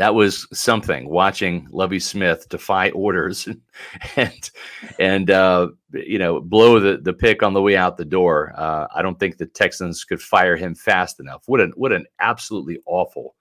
[0.00, 3.46] that was something watching Lovie Smith defy orders
[4.16, 4.50] and
[4.98, 8.54] and uh, you know blow the the pick on the way out the door.
[8.56, 11.42] Uh, I don't think the Texans could fire him fast enough.
[11.44, 13.34] What an what an absolutely awful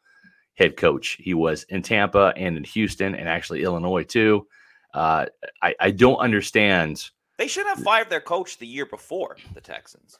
[0.56, 4.46] head coach he was in Tampa and in Houston and actually Illinois too.
[4.94, 5.28] Uh,
[5.62, 7.10] I, I don't understand.
[7.38, 10.20] They should have fired their coach the year before the Texans.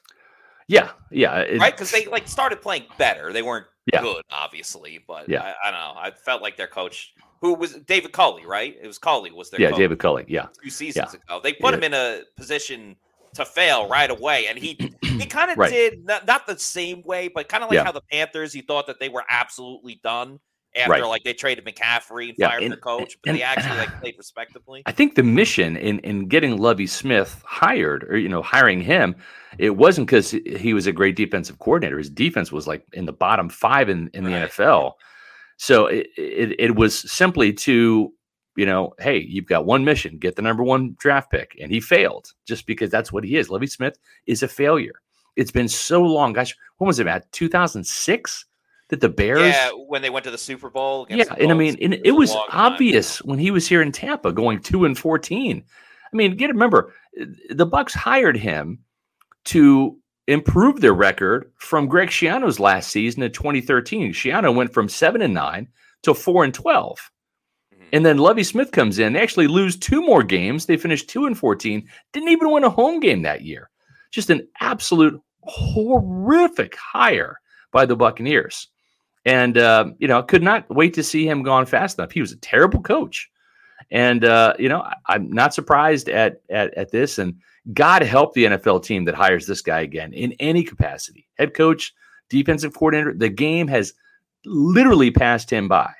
[0.70, 1.72] Yeah, yeah, it, right?
[1.74, 3.32] Because they like started playing better.
[3.32, 4.02] They weren't Yeah.
[4.02, 5.42] good, obviously, but Yeah.
[5.42, 6.00] I, I don't know.
[6.00, 8.76] I felt like their coach, who was David Culley, right?
[8.80, 10.26] It was Culley was their yeah, coach David Culley.
[10.28, 11.20] Yeah, two seasons Yeah.
[11.36, 11.40] ago.
[11.42, 11.78] They put Yeah.
[11.78, 12.94] him in a position
[13.34, 15.70] to fail right away, and he he kind of Right.
[15.70, 18.86] did not, not the same way, but kind of like how the Panthers, you thought
[18.86, 20.38] that they were absolutely done
[20.76, 21.02] after Right.
[21.04, 23.88] like they traded McCaffrey and Yeah, fired and- their coach, but and- they actually like
[24.00, 24.82] played respectably.
[24.86, 29.16] I think the mission in in getting Lovie Smith hired, or you know, hiring him,
[29.58, 31.98] it wasn't because he was a great defensive coordinator.
[31.98, 34.48] His defense was like in the bottom five in in the Right.
[34.50, 34.92] NFL.
[35.56, 38.12] So it, it it was simply to
[38.56, 41.80] you know, hey, you've got one mission, get the number one draft pick, and he
[41.80, 43.48] failed just because that's what he is.
[43.48, 45.00] Lovie Smith is a failure.
[45.36, 46.54] It's been so long, gosh.
[46.78, 47.30] When was it, Matt?
[47.32, 48.44] Two thousand six.
[48.90, 51.06] That the Bears, Yeah, when they went to the Super Bowl.
[51.08, 52.72] yeah, and I mean, and it was long time.
[52.72, 55.64] obvious when he was here in Tampa, going two and fourteen.
[56.12, 56.92] I mean, get remember,
[57.50, 58.80] the Bucs hired him
[59.46, 64.12] to improve their record from Greg Schiano's last season in 2013.
[64.12, 65.68] Schiano went from seven and nine
[66.02, 67.10] to four and 12
[67.74, 67.86] Mhm.
[67.92, 69.12] and then Lovie Smith comes in.
[69.12, 70.66] They actually lose two more games.
[70.66, 71.88] They finished two and fourteen.
[72.12, 73.70] Didn't even win a home game that year.
[74.10, 77.38] Just an absolute horrific hire
[77.72, 78.66] by the Buccaneers.
[79.24, 82.10] And um, you know, could not wait to see him gone fast enough.
[82.12, 83.30] He was a terrible coach,
[83.90, 87.18] and uh, you know, I, I'm not surprised at, at at this.
[87.18, 87.34] And
[87.74, 91.92] God help the NFL team that hires this guy again in any capacity, head coach,
[92.30, 93.12] defensive coordinator.
[93.12, 93.92] The game has
[94.46, 95.92] literally passed him by,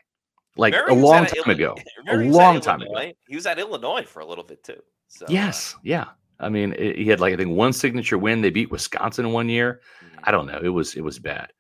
[0.57, 1.75] like Remember a long time ago.
[1.77, 3.13] A remember he was at long time ago.
[3.29, 4.81] He was at Illinois for a little bit too.
[5.09, 6.07] So, uh, Yes, yeah.
[6.39, 8.41] I mean, i- he had like I think one signature win.
[8.41, 9.83] They beat Wisconsin one year.
[10.03, 10.21] Mhm.
[10.25, 10.59] I don't know.
[10.63, 11.53] It was it was bad.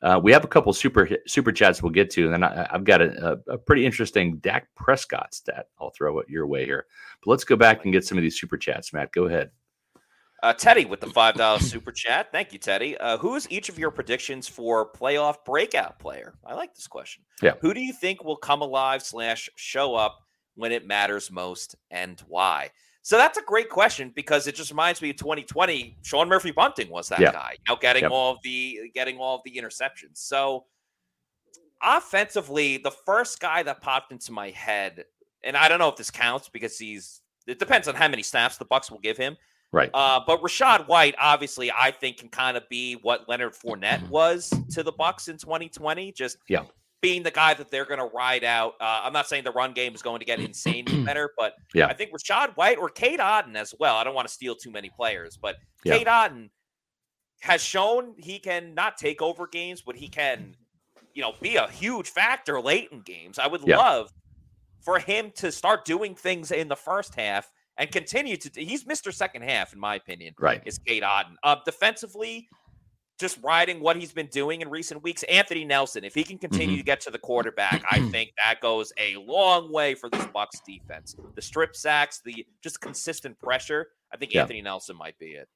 [0.00, 2.84] Uh, we have a couple super super chats we'll get to, and then I, I've
[2.84, 5.66] got a, a, pretty interesting Dak Prescott stat.
[5.80, 6.86] I'll throw it your way here.
[7.24, 8.92] But let's go back and get some of these super chats.
[8.92, 9.50] Matt, go ahead.
[10.40, 12.30] Uh, Teddy with the five dollar super chat.
[12.30, 12.96] Thank you, Teddy.
[12.98, 16.34] Uh, who is each of your predictions for playoff breakout player?
[16.46, 17.24] I like this question.
[17.42, 17.54] Yeah.
[17.60, 20.20] Who do you think will come alive slash show up
[20.54, 22.70] when it matters most, and why?
[23.08, 25.96] So that's a great question because it just reminds me of 2020.
[26.02, 27.32] Sean Murphy Bunting was that Yeah.
[27.32, 28.12] guy, you know, getting Yep.
[28.12, 30.18] all of the getting all of the interceptions.
[30.18, 30.66] So
[31.80, 35.06] offensively, the first guy that popped into my head,
[35.42, 38.58] and I don't know if this counts because he's it depends on how many snaps
[38.58, 39.38] the Bucs will give him.
[39.72, 39.90] Right.
[39.94, 44.52] Uh, but Rachaad White, obviously, I think can kind of be what Leonard Fournette was
[44.72, 46.12] to the Bucs in 2020.
[46.12, 46.66] Just Yeah.
[47.00, 48.74] Being the guy that they're going to ride out.
[48.80, 51.86] Uh, I'm not saying the run game is going to get insanely better, but Yeah.
[51.86, 53.94] I think Rachaad White or Cade Otton as well.
[53.96, 55.96] I don't want to steal too many players, but Yeah.
[55.98, 56.50] Cade Otton
[57.40, 60.56] has shown he can not take over games, but he can,
[61.14, 63.38] you know, be a huge factor late in games.
[63.38, 63.76] I would Yeah.
[63.76, 64.12] love
[64.80, 68.50] for him to start doing things in the first half and continue to.
[68.60, 69.14] He's Mr.
[69.14, 70.34] Second Half, in my opinion.
[70.36, 70.62] Right.
[70.66, 72.48] Is Cade Otton uh, defensively?
[73.18, 75.22] Just riding what he's been doing in recent weeks.
[75.24, 76.80] Anthony Nelson, if he can continue Mhm.
[76.80, 80.62] to get to the quarterback, I think that goes a long way for this Bucs
[80.66, 81.16] defense.
[81.34, 83.88] The strip sacks, the just consistent pressure.
[84.12, 84.42] I think Yeah.
[84.42, 85.48] Anthony Nelson might be it.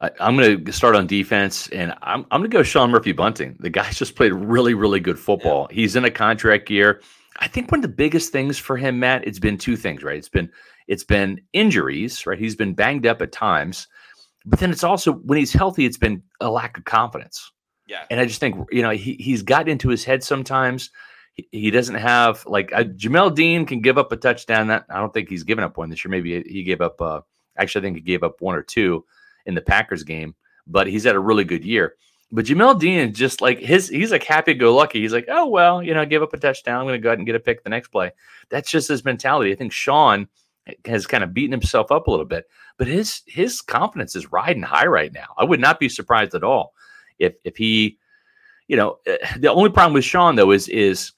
[0.00, 3.12] I, I'm going to start on defense, and I'm, I'm going to go Sean Murphy
[3.12, 3.56] Bunting.
[3.60, 5.68] The guy's just played really, really good football.
[5.70, 7.00] He's in a contract year.
[7.38, 10.16] I think one of the biggest things for him, Matt, it's been two things, right?
[10.18, 10.50] It's been
[10.88, 12.38] it's been injuries, right?
[12.38, 13.86] He's been banged up at times,
[14.44, 17.52] but then it's also when he's healthy, it's been a lack of confidence.
[17.86, 18.04] Yeah.
[18.10, 20.90] And I just think you know he he's got into his head sometimes.
[21.34, 24.68] He, he doesn't have like uh, Jamel Dean can give up a touchdown.
[24.68, 26.10] That I don't think he's given up one this year.
[26.10, 27.00] Maybe he gave up.
[27.00, 27.20] Uh,
[27.56, 29.04] actually, I think he gave up one or two
[29.46, 30.34] in the Packers game.
[30.66, 31.96] But he's had a really good year.
[32.30, 33.88] But Jamel Dean is just like his.
[33.88, 35.00] He's like happy go lucky.
[35.00, 36.80] He's like, oh well, you know, I gave up a touchdown.
[36.80, 38.12] I'm going to go ahead and get a pick the next play.
[38.48, 39.52] That's just his mentality.
[39.52, 40.28] I think Sean
[40.84, 42.46] has kind of beaten himself up a little bit,
[42.78, 45.34] but his his confidence is riding high right now.
[45.38, 46.74] I would not be surprised at all
[47.18, 47.98] if if he,
[48.68, 51.12] you know, eh, the only problem with Sean though is is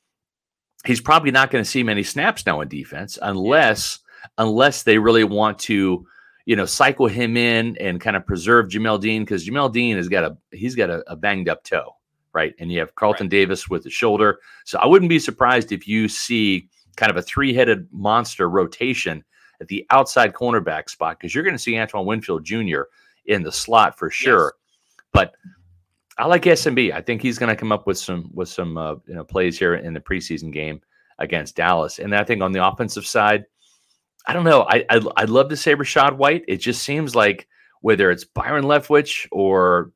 [0.85, 4.01] he's probably not going to see many snaps now in defense unless
[4.39, 6.07] unless they really want to
[6.47, 10.09] you know cycle him in and kind of preserve Jamel Dean because Jamel Dean has
[10.09, 11.95] got a he's got a, a banged up toe
[12.35, 12.55] right?
[12.59, 14.41] And you have Carlton Davis with the shoulder.
[14.65, 19.25] So I wouldn't be surprised if you see kind of a three headed monster rotation
[19.65, 22.83] at the outside cornerback spot because you're going to see Antoine Winfield Jr.
[23.27, 24.55] in the slot for sure
[25.13, 25.35] but
[26.19, 26.93] I like SMB.
[26.93, 29.59] I think he's going to come up with some with some uh, you know plays
[29.59, 30.81] here in the preseason game
[31.19, 31.99] against Dallas.
[31.99, 33.47] And I think on the offensive side,
[34.27, 34.63] I don't know.
[34.69, 36.45] I I'd, I'd love to say Rachaad White.
[36.47, 37.49] It just seems like
[37.81, 39.93] whether it's Byron Leftwich or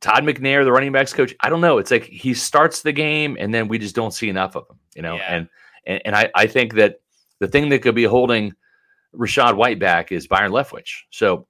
[0.00, 1.78] Todd McNair, the running backs coach, I don't know.
[1.78, 4.78] It's like he starts the game and then we just don't see enough of him.
[4.94, 5.34] You know, Yeah.
[5.34, 5.48] and
[5.86, 7.01] and and I I think that
[7.42, 8.54] the thing that could be holding
[9.14, 11.02] Rachaad White back is Byron Leftwich.
[11.10, 11.46] So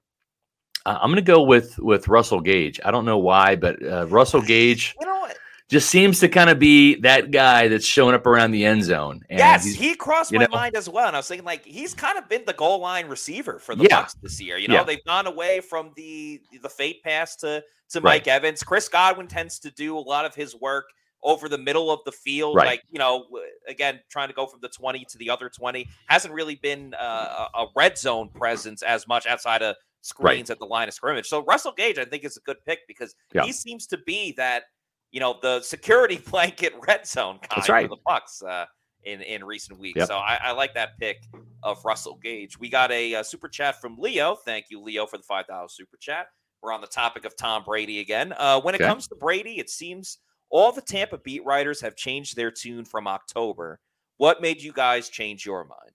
[0.85, 2.81] Uh, I'm going to go with with Russell Gage.
[2.85, 4.97] I don't know why, but uh, Russell Gage.
[5.01, 5.29] You know?
[5.69, 9.23] Just seems to kind of be that guy that's showing up around the end zone.
[9.31, 11.95] And yes, he crossed my know- mind as well, and I was thinking like he's
[11.95, 14.03] kind of been the goal line receiver for the Yeah.
[14.03, 14.59] Bucs this year.
[14.59, 14.85] You know, Yeah.
[14.85, 18.15] they've gone away from the the fade pass to to Right.
[18.21, 18.63] Mike Evans.
[18.65, 20.87] Chris Godwin tends to do a lot of his work
[21.25, 22.67] over the middle of the field, Right.
[22.67, 23.27] like you know,
[23.69, 25.89] again trying to go from the twenty to the other twenty.
[26.09, 30.59] Hasn't really been uh, a a red zone presence as much outside of screens at
[30.59, 31.27] the line of scrimmage.
[31.29, 33.45] So Russell Gage, I think, is a good pick because Yeah.
[33.45, 34.65] he seems to be that
[35.13, 38.45] you know the security blanket red zone guy That's for the Bucs.
[38.47, 38.67] Uh,
[39.05, 39.99] in, in recent weeks.
[39.99, 40.07] Yep.
[40.07, 41.17] So I, I like that pick
[41.65, 42.57] of Russell Gage.
[42.57, 44.37] We got a, uh super chat from Leo.
[44.45, 46.27] Thank you, Leo, for the $5 super chat.
[46.63, 48.33] We're on the topic of Tom Brady again.
[48.37, 48.89] Uh, when it Okay.
[48.89, 50.19] comes to Brady, it seems
[50.53, 53.81] all the Tampa beat writers have changed their tune from October.
[54.19, 55.91] What made you guys change your mind?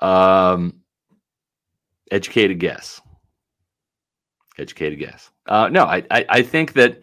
[0.00, 0.80] Um,
[2.10, 3.00] educated guess.
[4.58, 5.30] Educated guess.
[5.46, 7.00] Uh, no, I, I I think that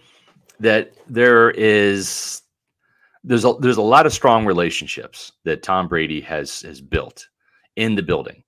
[0.59, 2.41] that there is
[3.23, 7.27] there's a there's a lot of strong relationships that Tom Brady has has built
[7.77, 8.43] in the building,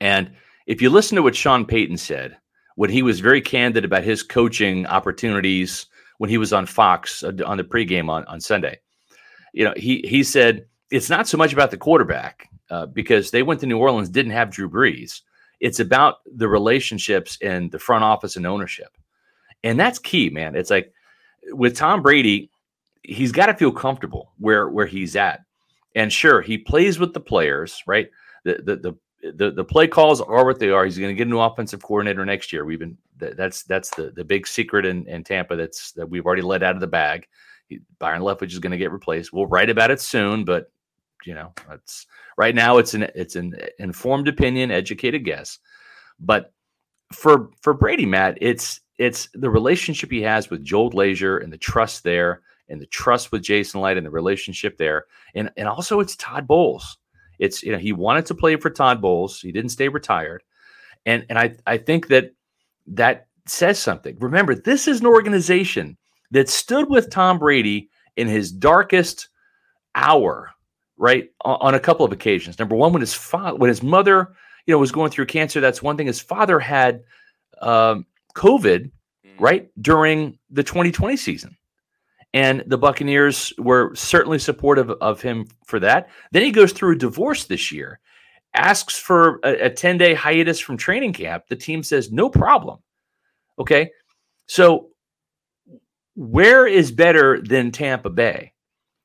[0.00, 0.30] and
[0.66, 2.36] if you listen to what Sean Payton said
[2.76, 5.86] when he was very candid about his coaching opportunities
[6.18, 8.78] when he was on Fox uh, on the pregame on on Sunday,
[9.52, 13.42] you know he he said it's not so much about the quarterback uh, because they
[13.42, 15.22] went to New Orleans, didn't have Drew Brees.
[15.60, 18.96] It's about the relationships and the front office and ownership.
[19.64, 20.54] And that's key, man.
[20.54, 20.92] It's like
[21.52, 22.50] with Tom Brady,
[23.02, 25.40] he's got to feel comfortable where where he's at.
[25.94, 28.10] And sure, he plays with the players, right?
[28.44, 28.96] The the the
[29.34, 30.84] the, the play calls are what they are.
[30.84, 32.64] He's going to get a new offensive coordinator next year.
[32.64, 36.26] We've been that, that's that's the the big secret in, in Tampa that's that we've
[36.26, 37.26] already let out of the bag.
[37.98, 39.32] Byron Leftwich is going to get replaced.
[39.32, 40.70] We'll write about it soon, but
[41.24, 42.06] you know, it's
[42.36, 45.58] right now it's an it's an informed opinion, educated guess.
[46.20, 46.52] But
[47.12, 51.58] for for Brady, Matt, it's it's the relationship he has with Joel Glazer and the
[51.58, 56.00] trust there, and the trust with Jason Licht and the relationship there, and and also
[56.00, 56.98] it's Todd Bowles.
[57.38, 59.40] It's you know he wanted to play for Todd Bowles.
[59.40, 60.42] He didn't stay retired,
[61.04, 62.32] and and I I think that
[62.88, 64.16] that says something.
[64.18, 65.96] Remember, this is an organization
[66.30, 69.28] that stood with Tom Brady in his darkest
[69.94, 70.50] hour,
[70.96, 71.30] right?
[71.44, 72.58] On, on a couple of occasions.
[72.58, 74.34] Number one, when his father, when his mother,
[74.66, 75.60] you know, was going through cancer.
[75.60, 76.06] That's one thing.
[76.06, 77.02] His father had
[77.60, 78.90] um, COVID,
[79.38, 81.56] right during the 2020 season,
[82.36, 86.10] and the Buccaneers were certainly supportive of him for that.
[86.32, 87.98] Then he goes through a divorce this year,
[88.52, 91.44] asks for a 10 day hiatus from training camp.
[91.48, 92.80] The team says no problem.
[93.58, 93.90] Okay,
[94.46, 94.90] so
[96.14, 98.52] where is better than Tampa Bay?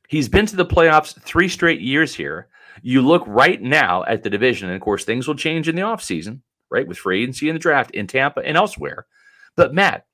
[0.10, 2.50] He's been to the playoffs three straight years here.
[2.82, 5.84] You look right now at the division, and of course, things will change in the
[5.84, 6.86] offseason, right?
[6.86, 9.06] With free agency and the draft in Tampa and elsewhere.
[9.56, 10.06] But Matt,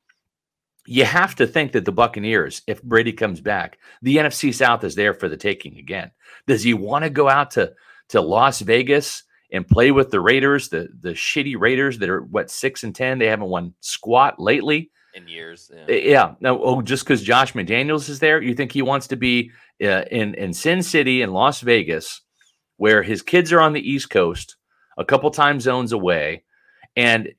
[0.87, 4.95] you have to think that the Buccaneers, if Brady comes back, the NFC South is
[4.95, 6.11] there for the taking again.
[6.47, 7.73] Does he want to go out to,
[8.09, 12.49] to Las Vegas and play with the Raiders, the, the shitty Raiders that are what
[12.49, 13.19] six and ten?
[13.19, 14.89] They haven't won squat lately.
[15.13, 15.83] In years, yeah.
[15.83, 16.33] Uh, Yeah.
[16.39, 16.63] No.
[16.63, 19.51] Oh, just because Josh McDaniels is there, you think he wants to be
[19.83, 22.21] uh, in in Sin City in Las Vegas,
[22.77, 24.55] where his kids are on the East Coast,
[24.97, 26.43] a couple time zones away,
[26.95, 27.33] and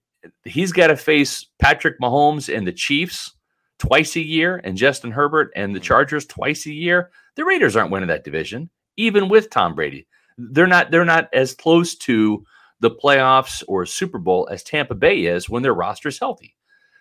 [0.45, 3.33] he's got to face Patrick Mahomes and the Chiefs
[3.79, 7.11] twice a year, and Justin Herbert and the Chargers twice a year.
[7.37, 10.07] The Raiders aren't winning that division, even with Tom Brady.
[10.37, 10.91] They're not.
[10.91, 12.45] They're not as close to
[12.81, 16.55] the playoffs or Super Bowl as Tampa Bay is when their roster is healthy.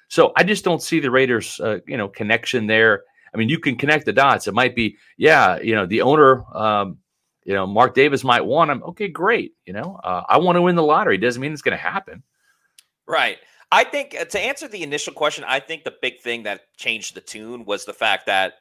[0.10, 3.04] So I just don't see the Raiders, uh, you know, connection there.
[3.34, 4.48] I mean, you can connect the dots.
[4.48, 6.98] It might be, yeah, you know, the owner, um,
[7.44, 8.84] you know, Mark Davis might want him.
[8.84, 9.54] Okay, great.
[9.66, 11.18] You know, uh, I want to win the lottery.
[11.18, 12.24] Doesn't mean it's going to happen.
[13.06, 13.38] Right.
[13.72, 17.16] I think uh, to answer the initial question, I think the big thing that changed
[17.16, 18.54] the tune was the fact that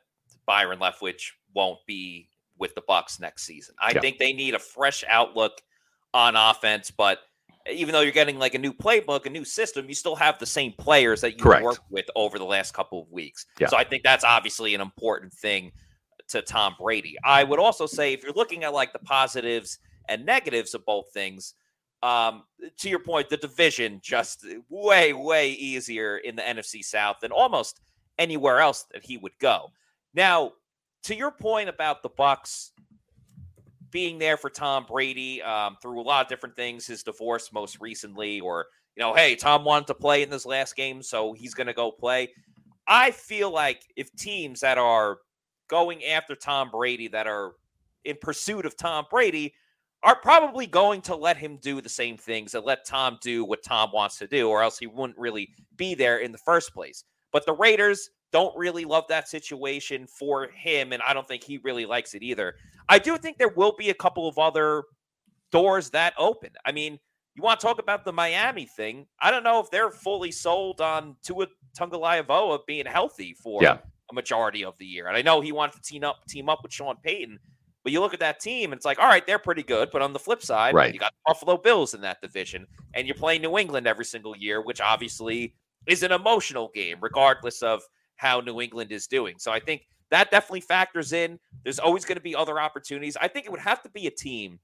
[0.47, 2.29] Byron Leftwich won't be
[2.59, 3.75] with the Bucs next season.
[3.81, 4.01] I Yeah.
[4.01, 5.61] think they need a fresh outlook
[6.15, 7.21] on offense, but
[7.71, 10.47] even though you're getting like a new playbook, a new system, you still have the
[10.47, 11.65] same players that you Correct.
[11.65, 13.47] worked with over the last couple of weeks.
[13.59, 13.67] Yeah.
[13.69, 15.73] So I think that's obviously an important thing
[16.29, 17.17] to Tom Brady.
[17.25, 19.79] I would also say if you're looking at like the positives
[20.09, 21.55] and negatives of both things,
[22.03, 22.45] um,
[22.79, 27.81] to your point, the division just way, way easier in the NFC South than almost
[28.19, 29.71] anywhere else that he would go.
[30.15, 30.53] Now,
[31.05, 32.71] to your point about the Bucs
[33.91, 37.81] being there for Tom Brady um, through a lot of different things, his divorce most
[37.81, 38.67] recently, or
[38.97, 41.73] you know, hey, Tom wanted to play in this last game, so he's going to
[41.73, 42.31] go play.
[42.89, 45.19] I feel like if teams that are
[45.69, 47.53] going after Tom Brady, that are
[48.05, 49.55] in pursuit of Tom Brady,
[50.07, 53.65] are probably going to let him do the same things and let Tom do what
[53.65, 57.03] Tom wants to do, or else he wouldn't really be there in the first place.
[57.33, 61.59] But the Raiders don't really love that situation for him, and I don't think he
[61.59, 62.55] really likes it either.
[62.89, 64.85] I do think there will be a couple of other
[65.51, 66.51] doors that open.
[66.65, 67.01] I mean,
[67.35, 69.07] you want to talk about the Miami thing?
[69.21, 73.79] I don't know if they're fully sold on Tua Tagovailoa being healthy for yeah.
[74.09, 75.09] a majority of the year.
[75.09, 77.41] And I know he wanted to team up team up with Sean Payton,
[77.87, 79.91] but you look at that team, and it's like, all right, they're pretty good.
[79.93, 80.93] But on the flip side, right.
[80.93, 84.61] you got Buffalo Bills in that division, and you're playing New England every single year,
[84.61, 85.55] which obviously
[85.87, 87.85] is an emotional game, regardless of
[88.17, 89.37] how New England is doing.
[89.39, 91.39] So I think that definitely factors in.
[91.63, 93.17] There's always going to be other opportunities.
[93.21, 94.59] I think it would have to be a team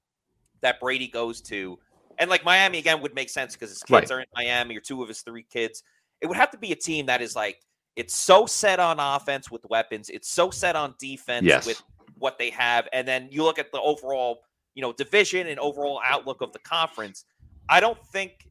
[0.59, 1.79] that Brady goes to.
[2.19, 4.17] And like Miami again would make sense because his kids right.
[4.17, 5.81] are in Miami or two of his three kids.
[6.19, 7.61] It would have to be a team that is like
[7.95, 11.65] it's so set on offense with weapons, it's so set on defense yes.
[11.65, 11.81] with
[12.23, 14.43] what they have, and then you look at the overall,
[14.75, 17.25] you know, division and overall outlook of the conference.
[17.67, 18.47] I don't think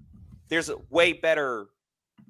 [0.49, 1.69] there's a way better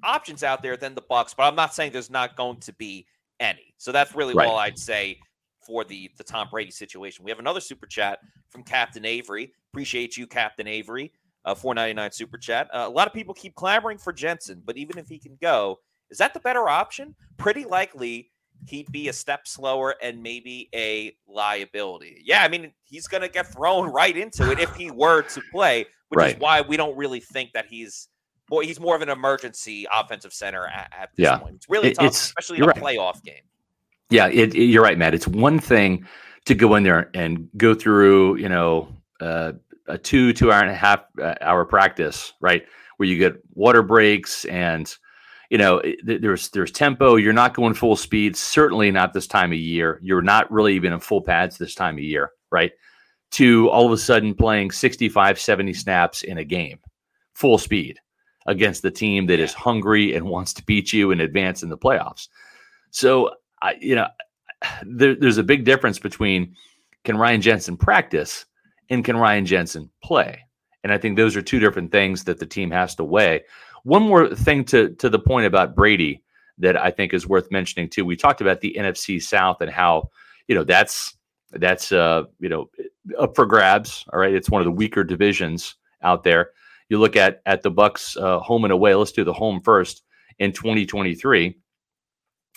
[0.03, 3.05] options out there than the Bucs, but I'm not saying there's not going to be
[3.41, 3.73] any.
[3.77, 4.47] So that's really right.
[4.47, 5.19] all I'd say
[5.67, 7.25] for the the Tom Brady situation.
[7.25, 8.19] We have another super chat
[8.49, 9.51] from Captain Avery.
[9.73, 11.11] Appreciate you, Captain Avery.
[11.43, 12.69] Uh, 499 super chat.
[12.73, 15.79] Uh, a lot of people keep clamoring for Jensen, but even if he can go,
[16.09, 17.15] is that the better option?
[17.35, 18.31] Pretty likely
[18.67, 22.21] he'd be a step slower and maybe a liability.
[22.25, 25.41] Yeah, I mean, he's going to get thrown right into it if he were to
[25.51, 26.35] play, which right.
[26.35, 28.09] is why we don't really think that he's
[28.47, 31.37] boy, he's more of an emergency offensive center at, at this yeah.
[31.37, 31.55] point.
[31.55, 32.75] It's really it, tough, it's, especially in a right.
[32.75, 33.43] playoff game.
[34.09, 35.13] Yeah, it, it, you're right, Matt.
[35.13, 36.05] It's one thing
[36.45, 38.89] to go in there and go through, you know,
[39.21, 39.53] uh,
[39.87, 42.63] a two two hour and a half uh, hour practice, right,
[42.97, 44.95] where you get water breaks and
[45.53, 47.15] you know there's there's tempo.
[47.15, 48.35] You're not going full speed.
[48.35, 49.99] Certainly not this time of year.
[50.01, 52.71] You're not really even in full pads this time of year, right?
[53.33, 56.79] To all of a sudden playing 65, 70 snaps in a game,
[57.35, 57.99] full speed
[58.47, 61.77] against the team that is hungry and wants to beat you and advance in the
[61.77, 62.29] playoffs.
[62.89, 63.29] So
[63.61, 64.07] I, you know,
[64.87, 66.55] there, there's a big difference between
[67.03, 68.45] can Ryan Jensen practice
[68.89, 70.39] and can Ryan Jensen play?
[70.83, 73.43] And I think those are two different things that the team has to weigh.
[73.83, 76.23] One more thing to to the point about Brady
[76.57, 78.05] that I think is worth mentioning too.
[78.05, 80.09] We talked about the NFC South and how
[80.47, 81.15] you know that's
[81.51, 82.69] that's uh you know
[83.19, 84.05] up for grabs.
[84.13, 86.51] All right, it's one of the weaker divisions out there.
[86.89, 88.95] You look at at the Bucs uh, home and away.
[88.95, 90.03] Let's do the home first
[90.39, 91.57] in 2023.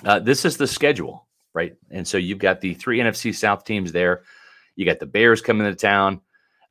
[0.05, 1.75] Uh, this is the schedule, right?
[1.91, 4.25] And so you've got the three NFC South teams there.
[4.75, 6.21] You got the Bears coming to town.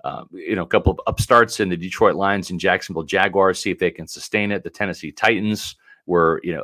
[0.06, 3.72] Uh, you know, a couple of upstarts in the Detroit Lions and Jacksonville Jaguars, see
[3.72, 4.62] if they can sustain it.
[4.62, 5.76] The Tennessee Titans
[6.06, 6.64] were, you know,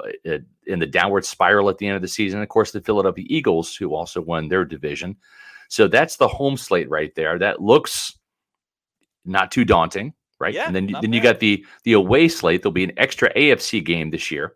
[0.68, 2.40] in the downward spiral at the end of the season.
[2.40, 5.18] Of course, the Philadelphia Eagles, who also won their division.
[5.70, 7.40] So that's the home slate right there.
[7.40, 8.16] That looks
[9.26, 10.54] not too daunting, right?
[10.54, 11.16] Yeah, and then, then bad.
[11.16, 12.62] you got the the away slate.
[12.62, 14.54] There'll be an extra AFC game this year.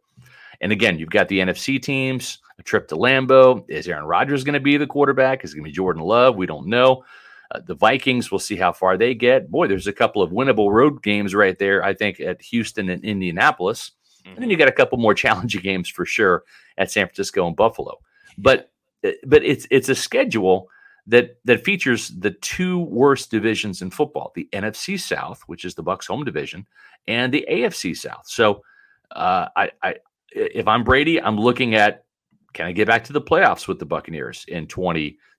[0.61, 3.65] And again, you've got the NFC teams, a trip to Lambeau.
[3.67, 5.43] Is Aaron Rodgers going to be the quarterback?
[5.43, 6.35] Is it going to be Jordan Love?
[6.35, 7.03] We don't know.
[7.51, 9.51] Uh, the Vikings, we'll see how far they get.
[9.51, 13.03] Boy, there's a couple of winnable road games right there, I think, at Houston and
[13.03, 13.91] Indianapolis.
[14.21, 14.29] Mm-hmm.
[14.33, 16.43] And then you got a couple more challenging games for sure
[16.77, 17.99] at San Francisco and Buffalo.
[18.37, 18.71] But
[19.05, 20.69] uh, but it's it's a schedule
[21.07, 25.83] that that features the two worst divisions in football: the NFC South, which is the
[25.83, 26.65] Bucs home division,
[27.07, 28.23] and the AFC South.
[28.25, 28.63] So,
[29.11, 29.95] uh, I, I
[30.31, 32.05] if I'm Brady, I'm looking at
[32.53, 34.65] can I get back to the playoffs with the Buccaneers in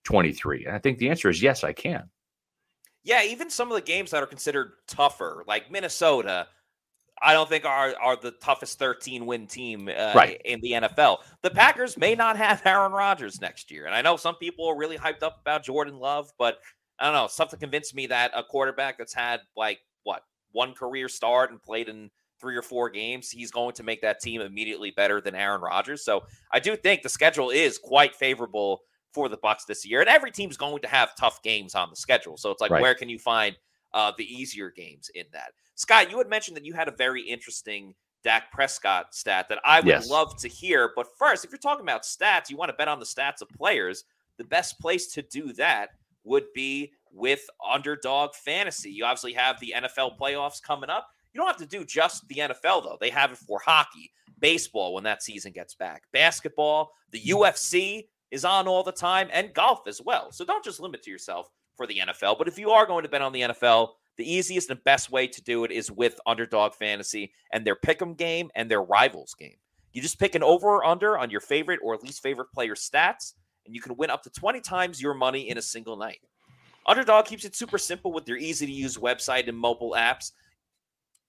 [0.07, 0.67] 2023?
[0.67, 2.09] And I think the answer is yes, I can.
[3.05, 6.49] Yeah, even some of the games that are considered tougher, like Minnesota,
[7.23, 10.41] I don't think are are the toughest 13 win team uh, right.
[10.45, 11.19] in the NFL.
[11.43, 14.77] The Packers may not have Aaron Rodgers next year, and I know some people are
[14.77, 16.59] really hyped up about Jordan Love, but
[16.99, 17.27] I don't know.
[17.29, 21.89] Something convinced me that a quarterback that's had like what one career start and played
[21.89, 25.61] in three or four games, he's going to make that team immediately better than Aaron
[25.61, 26.05] Rodgers.
[26.05, 28.81] So I do think the schedule is quite favorable
[29.17, 31.97] for the Bucs this year, and every team's going to have tough games on the
[31.97, 32.37] schedule.
[32.37, 32.83] So it's like, right.
[32.83, 33.57] where can you find
[33.95, 35.53] uh, the easier games in that?
[35.75, 39.81] Scott, you had mentioned that you had a very interesting Dak Prescott stat that I
[39.81, 40.11] would yes.
[40.11, 40.93] love to hear.
[40.95, 43.49] But first, if you're talking about stats, you want to bet on the stats of
[43.49, 44.05] players.
[44.37, 45.93] The best place to do that
[46.25, 48.91] would be with underdog fantasy.
[48.91, 51.09] You obviously have the NFL playoffs coming up.
[51.33, 52.99] You don't have to do just the NFL, though.
[53.01, 54.11] They have it for hockey,
[54.41, 59.55] baseball when that season gets back, basketball, the UFC is on all the time, and
[59.55, 60.33] golf as well.
[60.33, 62.39] So don't just limit to yourself for the NFL.
[62.39, 65.27] But if you are going to bet on the NFL, the easiest and best way
[65.27, 69.35] to do it is with underdog fantasy and their pick 'em game and their rivals
[69.35, 69.57] game.
[69.93, 73.35] You just pick an over or under on your favorite or least favorite player stats,
[73.65, 76.21] and you can win up to 20 times your money in a single night.
[76.87, 80.33] Underdog keeps it super simple with their easy to use website and mobile apps.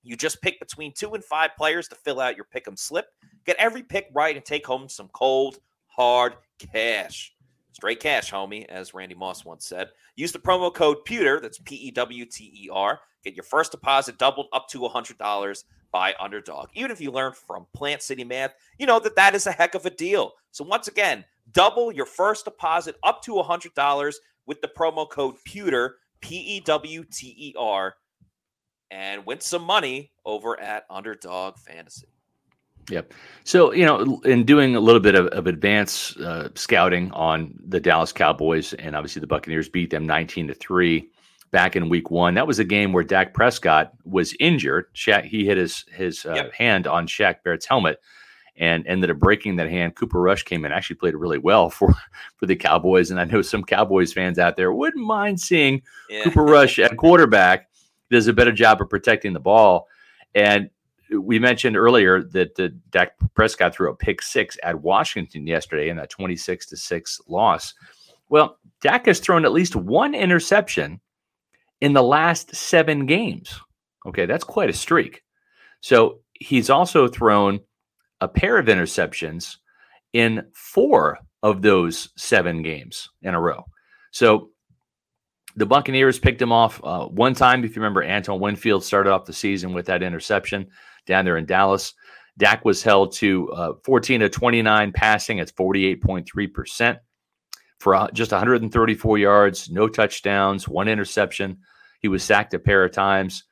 [0.04, 3.08] You just pick between two and five players to fill out your pick 'em slip.
[3.46, 7.34] Get every pick right and take home some cold, hard cash.
[7.74, 9.90] Straight cash, homie, as Randy Moss once said.
[10.16, 13.00] Use the promo code PEWTER, that's P E W T E R.
[13.24, 16.70] Get your first deposit doubled up to $100 by Underdog.
[16.74, 19.76] Even if you learn from Plant City Math, you know that that is a heck
[19.76, 20.34] of a deal.
[20.52, 24.14] So, once again, double your first deposit up to $100
[24.48, 27.96] with the promo code PEWTER, P E W T E R,
[28.90, 32.08] and win some money over at Underdog Fantasy.
[32.90, 33.14] Yep.
[33.44, 37.80] So, you know, in doing a little bit of, of advanced uh, scouting on the
[37.80, 41.10] Dallas Cowboys, and obviously the Buccaneers beat them 19 to 3
[41.52, 42.34] back in week one.
[42.34, 44.86] That was a game where Dak Prescott was injured.
[44.94, 46.54] Shaq, he hit his, his uh, yep.
[46.54, 48.00] hand on Shaq Barrett's helmet
[48.58, 49.96] and ended up breaking that hand.
[49.96, 51.94] Cooper Rush came in, actually played really well for,
[52.38, 53.12] for the Cowboys.
[53.12, 56.24] And I know some Cowboys fans out there wouldn't mind seeing yeah.
[56.24, 57.70] Cooper Rush at quarterback.
[58.10, 59.88] Does a better job of protecting the ball.
[60.34, 60.70] And
[61.12, 65.98] we mentioned earlier that the Dak Prescott threw a pick six at Washington yesterday in
[65.98, 67.74] that 26 to 6 loss.
[68.30, 71.00] Well, Dak has thrown at least one interception
[71.82, 73.60] in the last seven games.
[74.06, 75.24] Okay, that's quite a streak.
[75.82, 77.60] So he's also thrown
[78.22, 79.58] a pair of interceptions
[80.14, 83.64] in four of those seven games in a row.
[84.12, 84.50] So
[85.56, 87.64] the Buccaneers picked him off uh, one time.
[87.64, 90.68] If you remember, Antoine Winfield started off the season with that interception
[91.08, 91.94] down there in Dallas.
[92.38, 95.40] Dak was held to uh, 14 to 29 passing.
[95.40, 97.00] It's 48.3%
[97.80, 101.60] for uh, just 134 yards, no touchdowns, one interception.
[102.00, 103.44] He was sacked a pair of times.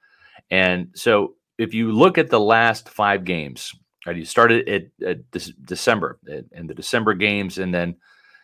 [0.52, 3.72] And so if you look at the last five games,
[4.06, 5.32] right, you started at, at
[5.66, 6.20] December
[6.52, 7.96] in the December games and then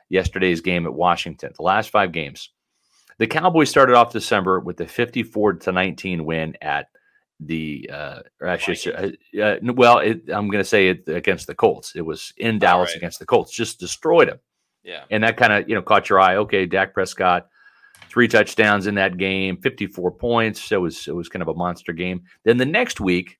[0.09, 2.49] yesterday's game at Washington, the last five games.
[3.17, 6.87] The Cowboys started off December with a 54 to 19 win at
[7.41, 11.47] the uh, or I should say, uh, well, it, I'm going to say it against
[11.47, 11.93] the Colts.
[11.95, 12.97] It was in Dallas right.
[12.97, 14.39] against the Colts, just destroyed them.
[14.83, 16.37] Yeah, and that kind of you know caught your eye.
[16.37, 17.47] Okay, Dak Prescott,
[18.09, 20.61] three touchdowns in that game, 54 points.
[20.61, 22.23] So it was it was kind of a monster game.
[22.43, 23.39] Then the next week,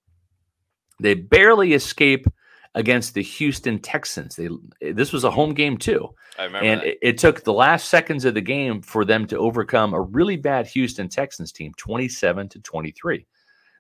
[1.00, 2.26] they barely escape
[2.74, 4.36] against the Houston Texans.
[4.36, 4.50] They
[4.92, 6.10] this was a home game too.
[6.40, 9.38] I remember, and it, it, took the last seconds of the game for them to
[9.38, 13.28] overcome a really bad Houston Texans team, 27 to 23.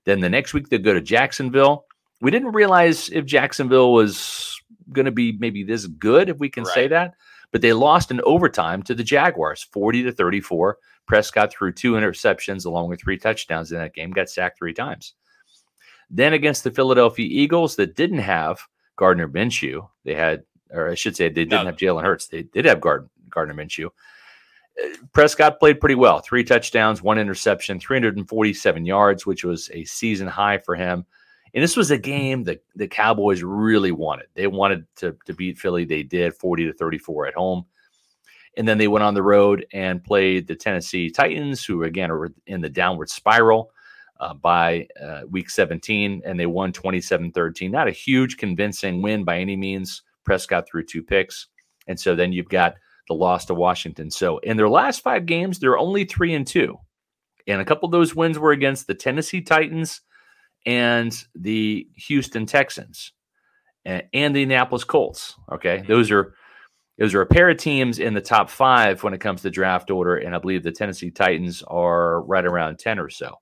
[0.06, 1.86] Then the next week they go to Jacksonville.
[2.22, 4.60] We didn't realize if Jacksonville was
[4.91, 6.74] going to be maybe this good, if we can right.
[6.74, 7.14] say that.
[7.52, 10.78] But they lost in overtime to the Jaguars, 40 to 34.
[11.06, 15.14] Prescott threw two interceptions along with three touchdowns in that game, got sacked three times.
[16.10, 18.62] Then against the Philadelphia Eagles that didn't have
[18.95, 21.66] Gardner Minshew, they had, or I should say, they didn't no.
[21.66, 22.28] have Jalen Hurts.
[22.28, 23.89] They did have Gard- Gardner Minshew.
[25.14, 26.20] Prescott played pretty well.
[26.20, 31.06] Three touchdowns, one interception, 347 yards, which was a season high for him.
[31.54, 34.28] And this was a game that the Cowboys really wanted.
[34.36, 35.84] They wanted to, to beat Philly.
[35.84, 37.66] They did 40 to 34 at home.
[38.58, 42.30] And then they went on the road and played the Tennessee Titans, who again are
[42.48, 43.72] in the downward spiral
[44.20, 47.72] uh, by uh, week 17, and they won 27 13.
[47.72, 50.04] Not a huge convincing win by any means.
[50.24, 51.48] Prescott threw two picks.
[51.88, 52.76] And so then you've got
[53.12, 54.09] the loss to Washington.
[54.09, 56.78] So in their last five games, they're only three and two.
[57.45, 59.99] And a couple of those wins were against the Tennessee Titans
[60.66, 63.12] and the Houston Texans
[63.84, 65.36] and, and the Indianapolis Colts.
[65.51, 65.80] Okay.
[65.80, 65.91] Mm-hmm.
[65.91, 66.36] Those are
[66.97, 69.91] those are a pair of teams in the top five when it comes to draft
[69.91, 70.16] order.
[70.16, 73.36] And I believe the Tennessee Titans are right around 10 or so.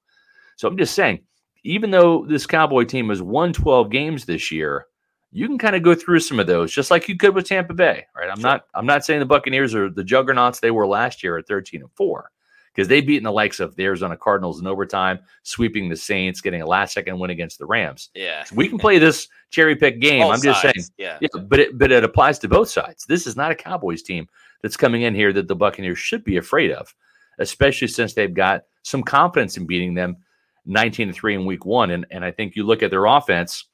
[0.56, 1.20] So I'm just saying,
[1.64, 4.86] even though this Cowboy team has won 12 games this year,
[5.32, 7.74] you can kind of go through some of those just like you could with Tampa
[7.74, 8.30] Bay, right?
[8.30, 8.50] I'm sure.
[8.50, 11.82] not I'm not saying the Buccaneers are the juggernauts they were last year at 13
[11.82, 12.32] and 4
[12.74, 16.62] because they've beaten the likes of the Arizona Cardinals in overtime, sweeping the Saints, getting
[16.62, 18.10] a last second win against the Rams.
[18.16, 18.44] Yeah.
[18.44, 20.22] So we can play this cherry pick game.
[20.22, 20.74] Both I'm just sides.
[20.76, 20.90] saying.
[20.98, 21.18] Yeah.
[21.22, 21.42] yeah.
[21.42, 23.06] But it but it applies to both sides.
[23.06, 24.28] This is not a Cowboys team
[24.62, 26.94] that's coming in here that the Buccaneers should be afraid of,
[27.38, 30.18] especially since they've got some confidence in beating them
[30.66, 31.92] 19 to 3 in week one.
[31.92, 33.66] And and I think you look at their offense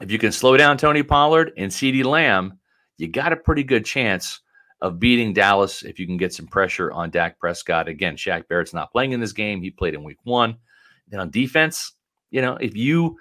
[0.00, 2.58] if you can slow down Tony Pollard and CeeDee Lamb,
[2.98, 4.40] you got a pretty good chance
[4.80, 7.88] of beating Dallas if you can get some pressure on Dak Prescott.
[7.88, 9.60] Again, Shaq Barrett's not playing in this game.
[9.60, 10.56] He played in week one.
[11.08, 11.94] Then on defense,
[12.30, 13.16] you know, if you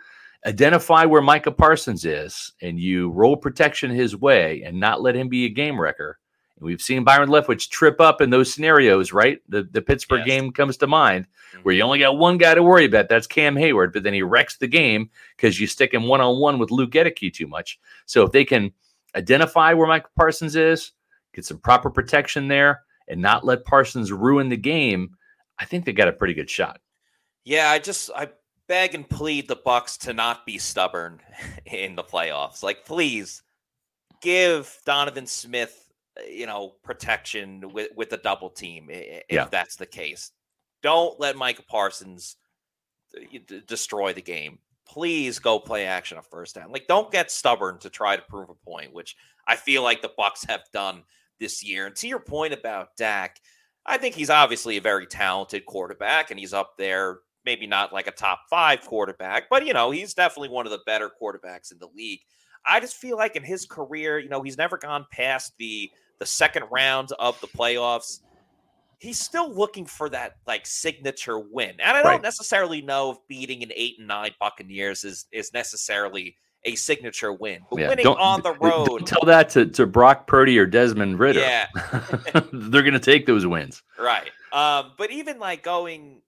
[0.45, 5.29] identify where Micah Parsons is and you roll protection his way and not let him
[5.29, 6.19] be a game wrecker,
[6.59, 9.39] we've seen Byron Leftwich trip up in those scenarios, right?
[9.49, 10.27] The the Pittsburgh yes.
[10.27, 11.61] game comes to mind mm-hmm.
[11.63, 13.09] where you only got one guy to worry about.
[13.09, 16.39] That's Cam Hayward, but then he wrecks the game because you stick him one on
[16.39, 17.79] one with Luke Goedeke too much.
[18.05, 18.71] So if they can
[19.15, 20.91] identify where Michael Parsons is,
[21.33, 25.15] get some proper protection there, and not let Parsons ruin the game,
[25.59, 26.79] I think they got a pretty good shot.
[27.43, 28.29] Yeah, I just I
[28.67, 31.19] beg and plead the Bucs to not be stubborn
[31.65, 32.61] in the playoffs.
[32.61, 33.43] Like, please
[34.21, 35.86] give Donovan Smith,
[36.29, 39.47] you know, protection with with the double team if yeah.
[39.49, 40.31] that's the case.
[40.83, 42.37] Don't let Micah Parsons
[43.15, 44.59] uh, destroy the game.
[44.87, 46.71] Please go play action a first down.
[46.71, 49.15] Like, don't get stubborn to try to prove a point, which
[49.47, 51.03] I feel like the Bucs have done
[51.39, 51.87] this year.
[51.87, 53.39] And to your point about Dak,
[53.85, 58.07] I think he's obviously a very talented quarterback, and he's up there maybe not like
[58.07, 61.79] a top five quarterback, but you know, he's definitely one of the better quarterbacks in
[61.79, 62.19] the league.
[62.65, 65.89] I just feel like in his career, you know, he's never gone past the
[66.19, 68.19] the second round of the playoffs.
[68.99, 71.75] He's still looking for that like signature win.
[71.79, 72.21] And I don't right.
[72.21, 77.61] necessarily know if beating an eight and nine Buccaneers is is necessarily a signature win.
[77.69, 79.05] But yeah, winning on the road.
[79.05, 81.39] tell that to, to Brock Purdy or Desmond Ridder.
[81.39, 81.67] Yeah.
[82.51, 83.83] They're gonna take those wins.
[83.99, 84.31] Right.
[84.51, 86.21] Um, but even like going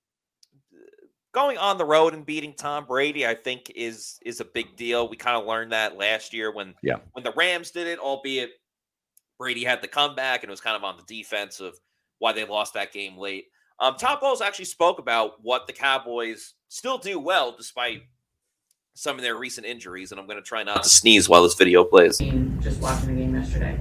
[1.31, 5.09] going on the road and beating Tom Brady, I think is is a big deal.
[5.09, 6.97] We kind of learned that last year when yeah.
[7.13, 8.51] when the Rams did it, albeit
[9.39, 11.79] Brady had the comeback and it was kind of on the defense of
[12.19, 13.45] why they lost that game late.
[13.79, 18.03] Um, Todd Bowles actually spoke about what the Cowboys still do well despite
[18.93, 21.55] some of their recent injuries, and I'm going to try not to sneeze while this
[21.55, 22.17] video plays.
[22.59, 23.79] Just watching the game yesterday.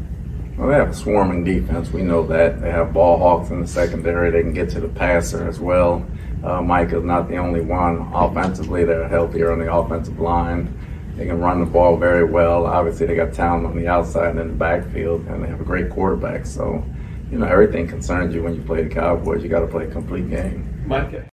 [0.56, 1.90] Well, they have a swarming defense.
[1.90, 2.60] We know that.
[2.60, 4.30] They have ball hawks in the secondary.
[4.30, 6.06] They can get to the passer as well.
[6.44, 8.08] Uh, Mike is not the only one.
[8.14, 10.72] Offensively, they're healthier on the offensive line.
[11.18, 12.64] They can run the ball very well.
[12.64, 15.64] Obviously, they got talent on the outside and in the backfield, and they have a
[15.64, 16.46] great quarterback.
[16.46, 16.84] So,
[17.28, 19.42] you know, everything concerns you when you play the Cowboys.
[19.42, 20.84] You got to play a complete game.
[20.86, 21.28] Mike.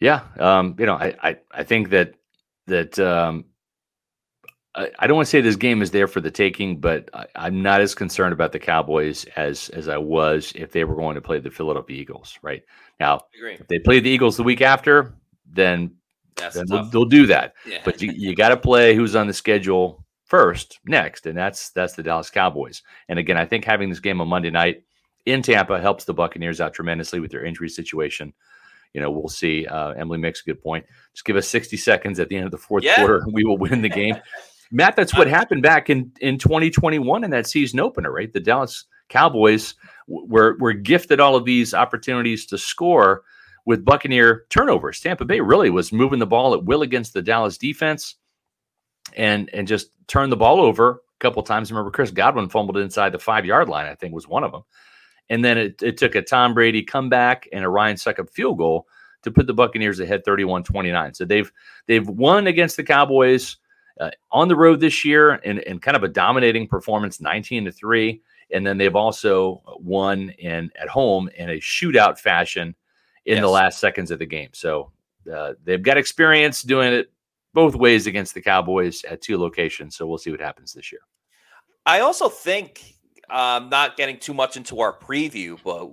[0.00, 2.14] Yeah, um, you know, I, I, I think that
[2.66, 3.44] that um,
[4.74, 7.62] I, don't want to say this game is there for the taking, but I, am
[7.62, 11.20] not as concerned about the Cowboys as as I was if they were going to
[11.20, 12.36] play the Philadelphia Eagles.
[12.42, 12.64] Right
[12.98, 15.14] now, if they play the Eagles the week after,
[15.46, 15.94] then,
[16.36, 17.54] then they'll, they'll, do that.
[17.66, 17.80] Yeah.
[17.84, 21.94] But you, you got to play who's on the schedule first next, and that's that's
[21.94, 22.82] the Dallas Cowboys.
[23.08, 24.82] And again, I think having this game on Monday night
[25.26, 28.32] in Tampa helps the Buccaneers out tremendously with their injury situation.
[28.92, 29.66] You know, we'll see.
[29.66, 30.86] Uh, Emily makes a good point.
[31.12, 32.96] Just give us 60 seconds at the end of the fourth yeah.
[32.96, 34.16] quarter, and we will win the game.
[34.70, 38.32] Matt, that's what happened back in, in 2021 in that season opener, right?
[38.32, 39.74] The Dallas Cowboys
[40.08, 43.22] were, were gifted all of these opportunities to score
[43.66, 45.00] with Buccaneer turnovers.
[45.00, 48.16] Tampa Bay really was moving the ball at will against the Dallas defense
[49.16, 51.70] and and just turned the ball over a couple times.
[51.70, 54.62] Remember, Chris Godwin fumbled inside the five yard line, I think was one of them.
[55.30, 58.86] And then it, it took a Tom Brady comeback and a Ryan Succop field goal
[59.22, 61.14] to put the Buccaneers ahead 31 29.
[61.14, 61.50] So they've
[61.86, 63.56] they've won against the Cowboys
[64.00, 67.72] uh, on the road this year in, in kind of a dominating performance, 19 to
[67.72, 68.20] 3.
[68.52, 72.74] And then they've also won in at home in a shootout fashion
[73.26, 73.42] in yes.
[73.42, 74.50] the last seconds of the game.
[74.52, 74.92] So
[75.32, 77.10] uh, they've got experience doing it
[77.54, 79.96] both ways against the Cowboys at two locations.
[79.96, 81.00] So we'll see what happens this year.
[81.86, 82.94] I also think
[83.30, 85.86] um, not getting too much into our preview, but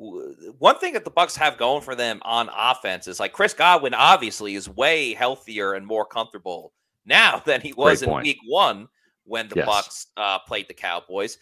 [0.60, 3.94] one thing that the Bucs have going for them on offense is like Chris Godwin
[3.94, 6.74] obviously is way healthier and more comfortable
[7.06, 8.88] now than he was in week one
[9.24, 9.68] when the yes.
[9.68, 11.38] Bucs uh, played the Cowboys.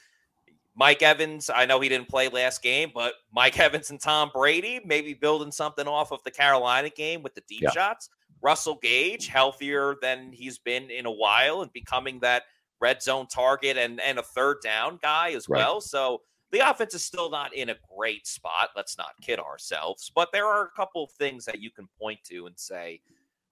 [0.80, 4.80] Mike Evans, I know he didn't play last game, but Mike Evans and Tom Brady
[4.86, 7.72] maybe building something off of the Carolina game with the deep yeah.
[7.72, 8.10] shots.
[8.42, 12.44] Russell Gage, healthier than he's been in a while and becoming that
[12.80, 15.60] red zone target and, and a third down guy as right.
[15.60, 15.82] well.
[15.82, 16.22] So
[16.52, 18.70] the offense is still not in a great spot.
[18.74, 22.24] Let's not kid ourselves, but there are a couple of things that you can point
[22.30, 23.02] to and say,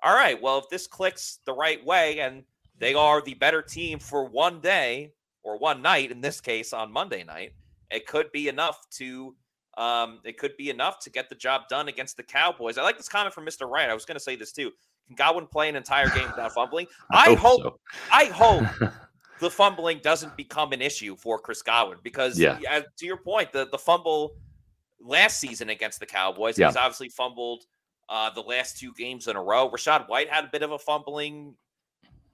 [0.01, 2.43] all right, well, if this clicks the right way and
[2.79, 5.11] they are the better team for one day
[5.47, 7.53] or one night, in this case on Monday night,
[7.89, 9.33] it could be enough to
[9.77, 12.77] um, it could be enough to get the job done against the Cowboys.
[12.77, 13.69] I like this comment from Mr.
[13.69, 13.89] Wright.
[13.89, 14.71] I was going to say this too.
[15.05, 16.87] Can Godwin play an entire game without fumbling?
[17.11, 17.61] I, I hope.
[17.61, 17.79] So.
[18.11, 18.91] I hope
[19.39, 22.57] the fumbling doesn't become an issue for Chris Godwin because, yeah.
[22.59, 24.33] to your point, the the fumble
[24.99, 26.67] last season against the Cowboys, yeah.
[26.67, 27.63] he's obviously fumbled
[28.09, 29.69] uh, the last two games in a row.
[29.69, 31.55] Rachaad White had a bit of a fumbling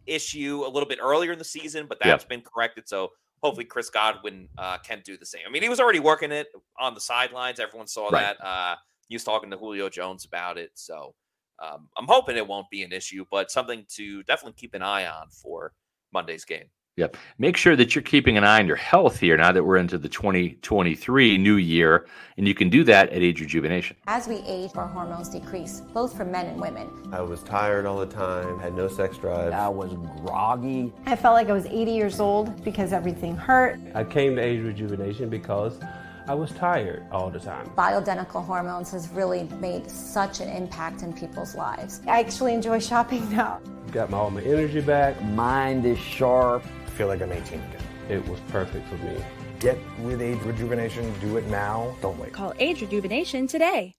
[0.05, 2.29] issue a little bit earlier in the season, but that's yep.
[2.29, 2.87] been corrected.
[2.87, 5.41] So hopefully Chris Godwin uh, can do the same.
[5.47, 6.47] I mean, he was already working it
[6.79, 7.59] on the sidelines.
[7.59, 8.35] Everyone saw right.
[8.39, 8.45] that.
[8.45, 8.75] Uh,
[9.07, 10.71] he was talking to Julio Jones about it.
[10.75, 11.13] So
[11.61, 15.05] um, I'm hoping it won't be an issue, but something to definitely keep an eye
[15.05, 15.73] on for
[16.13, 16.65] Monday's game.
[16.95, 17.17] Yep.
[17.39, 19.97] Make sure that you're keeping an eye on your health here now that we're into
[19.97, 22.05] the 2023 new year.
[22.37, 23.97] And you can do that at Age Rejuvenation.
[24.05, 26.87] As we age, our hormones decrease, both for men and women.
[27.11, 29.53] I was tired all the time, had no sex drive.
[29.53, 29.91] I was
[30.21, 30.93] groggy.
[31.07, 33.79] I felt like I was 80 years old because everything hurt.
[33.95, 35.79] I came to Age Rejuvenation because
[36.27, 37.71] I was tired all the time.
[37.75, 42.01] Bioidentical hormones has really made such an impact in people's lives.
[42.07, 43.61] I actually enjoy shopping now.
[43.91, 45.19] Got my, all my energy back.
[45.23, 46.63] Mind is sharp.
[46.93, 47.81] I feel like I'm 18 again.
[48.07, 49.17] It was perfect for me.
[49.59, 51.11] Get with Age Rejuvenation.
[51.21, 51.95] Do it now.
[52.03, 52.33] Don't wait.
[52.33, 53.95] Call Age Rejuvenation today.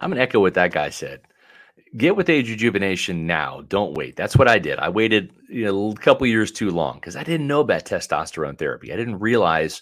[0.00, 1.20] I'm going to echo what that guy said.
[1.96, 3.62] Get with age rejuvenation now.
[3.68, 4.16] Don't wait.
[4.16, 4.78] That's what I did.
[4.80, 8.58] I waited you know, a couple years too long because I didn't know about testosterone
[8.58, 8.92] therapy.
[8.92, 9.80] I didn't realize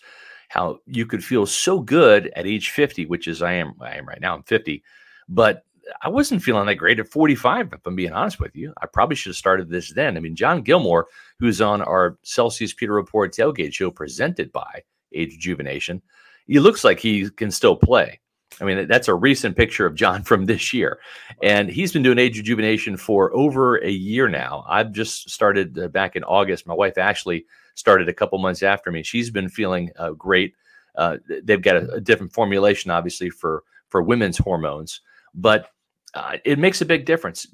[0.50, 4.06] how you could feel so good at age 50, which is I am I am
[4.06, 4.34] right now.
[4.34, 4.84] I'm 50,
[5.28, 5.64] but
[6.02, 7.72] I wasn't feeling that great at 45.
[7.72, 10.16] If I'm being honest with you, I probably should have started this then.
[10.16, 11.06] I mean, John Gilmore,
[11.38, 14.82] who's on our Celsius Pewter Report tailgate show presented by
[15.12, 16.02] Age Rejuvenation,
[16.46, 18.20] he looks like he can still play.
[18.60, 20.98] I mean, that's a recent picture of John from this year.
[21.42, 24.64] And he's been doing age rejuvenation for over a year now.
[24.68, 26.66] I've just started uh, back in August.
[26.66, 29.02] My wife Ashley started a couple months after me.
[29.02, 30.54] She's been feeling uh, great.
[30.94, 35.00] Uh, they've got a, a, different formulation, obviously, for, for women's hormones,
[35.34, 35.70] but
[36.14, 37.46] uh, it makes a big difference.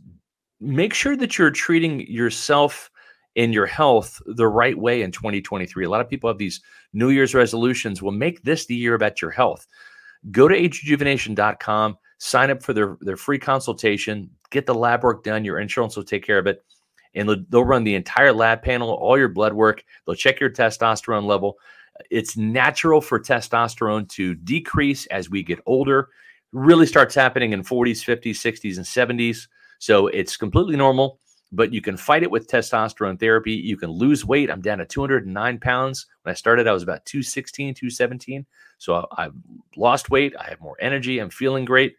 [0.61, 2.91] Make sure that you're treating yourself
[3.37, 5.85] and your health the right way in 2023.
[5.85, 6.61] A lot of people have these
[6.93, 8.03] New Year's resolutions.
[8.03, 9.67] Well, make this the year about your health
[10.31, 15.45] go to agerejuvenation.com, sign up for their, their free consultation, get the lab work done.
[15.45, 16.63] Your insurance will take care of it.
[17.15, 19.83] And they'll run the entire lab panel, all your blood work.
[20.07, 21.57] They'll check your testosterone level.
[22.11, 26.11] It's natural for testosterone to decrease as we get older.
[26.53, 29.47] Really starts happening in 40s, 50s, 60s, and 70s.
[29.79, 31.21] So it's completely normal,
[31.53, 33.53] but you can fight it with testosterone therapy.
[33.53, 34.51] You can lose weight.
[34.51, 36.07] I'm down to 209 pounds.
[36.23, 38.47] When I started, I was about 216, 217.
[38.79, 39.33] So I've
[39.77, 40.35] lost weight.
[40.39, 41.19] I have more energy.
[41.19, 41.95] I'm feeling great.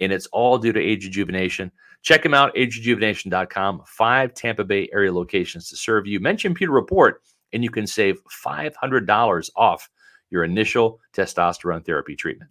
[0.00, 1.72] And it's all due to age rejuvenation.
[2.02, 3.82] Check them out, agerejuvenation.com.
[3.86, 6.20] Five Tampa Bay area locations to serve you.
[6.20, 9.90] Mention Pewter Report, and you can save $500 off
[10.30, 12.50] your initial testosterone therapy treatment.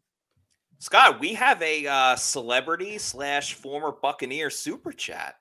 [0.79, 5.35] Scott, we have a uh, celebrity slash former Buccaneer super chat.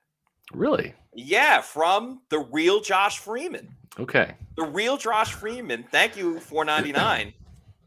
[0.53, 0.93] Really?
[1.13, 3.75] Yeah, from the real Josh Freeman.
[3.99, 4.35] Okay.
[4.55, 5.85] The real Josh Freeman.
[5.91, 7.33] Thank you, 499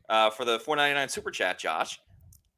[0.09, 2.01] uh, for the 499 super chat, Josh.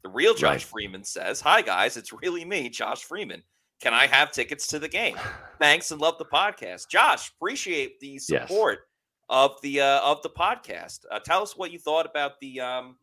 [0.02, 0.62] The real Josh right.
[0.62, 1.96] Freeman says, Hi, guys.
[1.96, 3.42] It's really me, Josh Freeman.
[3.80, 5.16] Can I have tickets to the game?
[5.58, 6.88] Thanks and love the podcast.
[6.88, 8.86] Josh, appreciate the support yes.
[9.28, 11.00] of the uh, of the podcast.
[11.10, 12.96] Uh, tell us what you thought about the um,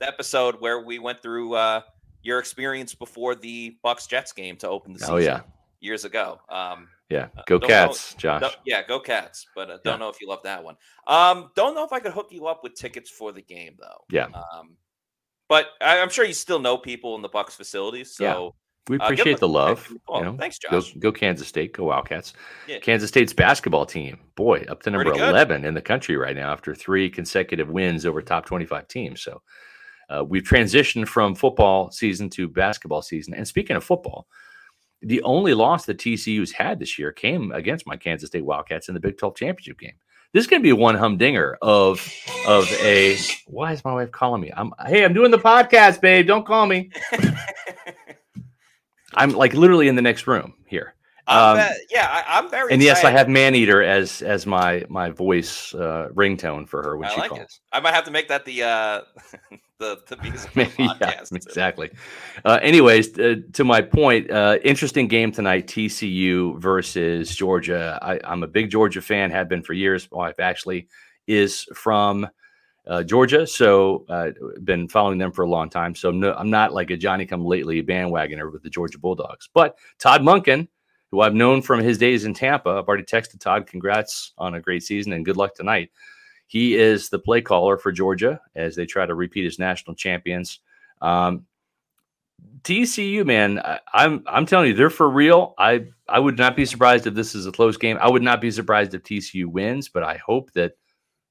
[0.00, 1.82] episode where we went through uh,
[2.22, 5.14] your experience before the Bucs Jets game to open the season.
[5.14, 5.40] Oh yeah,
[5.80, 6.40] years ago.
[6.48, 8.56] Um, yeah, uh, go Cats, know, Josh.
[8.64, 9.46] yeah, go Cats.
[9.54, 9.96] But uh, don't yeah.
[9.98, 10.76] know if you love that one.
[11.06, 14.04] Um, don't know if I could hook you up with tickets for the game though.
[14.10, 14.26] Yeah.
[14.26, 14.76] Um,
[15.48, 18.14] but I, am sure you still know people in the Bucs facilities.
[18.16, 18.54] So.
[18.88, 19.88] We uh, appreciate uh, the love.
[19.90, 20.92] You know, thanks, Josh.
[20.94, 21.72] Go, go, Kansas State.
[21.72, 22.34] Go Wildcats.
[22.66, 22.78] Yeah.
[22.78, 26.74] Kansas State's basketball team, boy, up to number 11 in the country right now after
[26.74, 29.22] three consecutive wins over top 25 teams.
[29.22, 29.42] So
[30.10, 33.34] uh, we've transitioned from football season to basketball season.
[33.34, 34.26] And speaking of football
[35.04, 38.94] the only loss that TCU's had this year came against my Kansas State Wildcats in
[38.94, 39.94] the Big 12 championship game.
[40.32, 42.12] This is going to be one humdinger of
[42.48, 43.16] of a.
[43.46, 44.50] Why is my wife calling me?
[44.56, 46.26] I'm hey, I'm doing the podcast, babe.
[46.26, 46.90] Don't call me.
[49.16, 50.94] I'm like literally in the next room here.
[51.26, 51.56] Um,
[51.90, 52.70] yeah, I, am very.
[52.72, 57.08] And yes, I have Maneater as as my my voice uh, ringtone for her when
[57.08, 57.40] I she like calls.
[57.40, 57.60] It.
[57.72, 59.00] I might have to make that the uh,
[59.78, 61.00] the the music podcast.
[61.00, 61.90] yeah, exactly.
[62.44, 67.98] Uh, anyways, uh, to my point, uh, interesting game tonight: TCU versus Georgia.
[68.02, 69.30] I, am a big Georgia fan.
[69.30, 70.06] Have been for years.
[70.12, 70.88] My wife actually
[71.26, 72.28] is from.
[72.86, 74.30] Uh, Georgia, so uh,
[74.62, 75.94] been following them for a long time.
[75.94, 79.48] So no, I'm not like a Johnny come lately bandwagoner with the Georgia Bulldogs.
[79.54, 80.68] But Todd Monken,
[81.10, 82.70] who I've known from his days in Tampa.
[82.70, 85.90] I've already texted Todd, congrats on a great season and good luck tonight.
[86.46, 90.60] He is the play caller for Georgia as they try to repeat as national champions.
[91.00, 91.46] Um,
[92.62, 95.54] TCU, man, I, I'm I'm telling you, they're for real.
[95.58, 97.98] I I would not be surprised if this is a close game.
[98.00, 100.76] I would not be surprised if TCU wins, but I hope that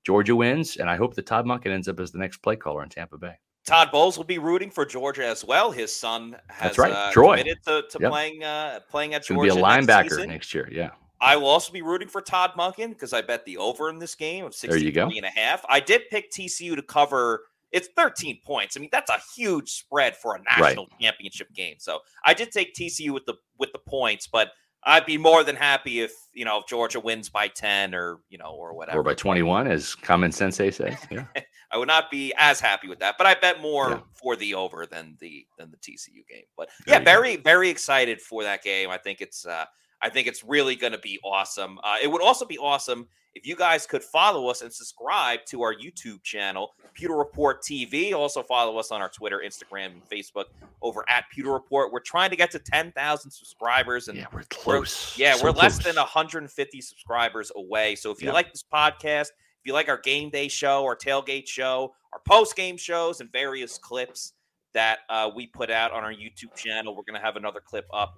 [0.03, 2.83] Georgia wins, and I hope that Todd Monken ends up as the next play caller
[2.83, 3.35] in Tampa Bay.
[3.65, 5.71] Todd Bowles will be rooting for Georgia as well.
[5.71, 6.91] His son has That's right.
[6.91, 7.37] Uh, Troy.
[7.37, 8.11] committed to, to yep.
[8.11, 9.53] playing uh, playing at Georgia.
[9.53, 10.67] Be a linebacker next, next, year.
[10.71, 10.91] Yeah.
[11.21, 14.13] I will also be rooting for Todd Monken because I bet the over in this
[14.13, 15.63] game of 63 and a half.
[15.69, 17.43] I did pick TCU to cover.
[17.71, 18.75] It's 13 points.
[18.75, 20.99] I mean, that's a huge spread for a national right.
[20.99, 21.75] championship game.
[21.79, 24.49] So I did take TCU with the with the points, but
[24.85, 28.37] I'd be more than happy if you know if Georgia wins by ten or you
[28.37, 30.77] know or whatever, or by twenty one, as Common sense says.
[31.09, 31.25] Yeah,
[31.71, 33.99] I would not be as happy with that, but I bet more yeah.
[34.13, 36.45] for the over than the than the TCU game.
[36.57, 38.89] But yeah, very very excited for that game.
[38.89, 39.65] I think it's uh,
[40.01, 41.79] I think it's really going to be awesome.
[41.83, 45.63] Uh, it would also be awesome if you guys could follow us and subscribe to
[45.63, 48.13] our YouTube channel, Pewter Report TV.
[48.13, 50.45] Also follow us on our Twitter, Instagram, and Facebook
[50.81, 51.91] over at Pewter Report.
[51.91, 54.07] We're trying to get to 10,000 subscribers.
[54.07, 55.15] And yeah, we're close.
[55.17, 55.63] We're, yeah, so we're close.
[55.63, 57.95] less than 150 subscribers away.
[57.95, 61.47] So if you like this podcast, if you like our game day show, our tailgate
[61.47, 64.33] show, our post game shows, and various clips
[64.73, 67.87] that uh, we put out on our YouTube channel, we're going to have another clip
[67.93, 68.13] up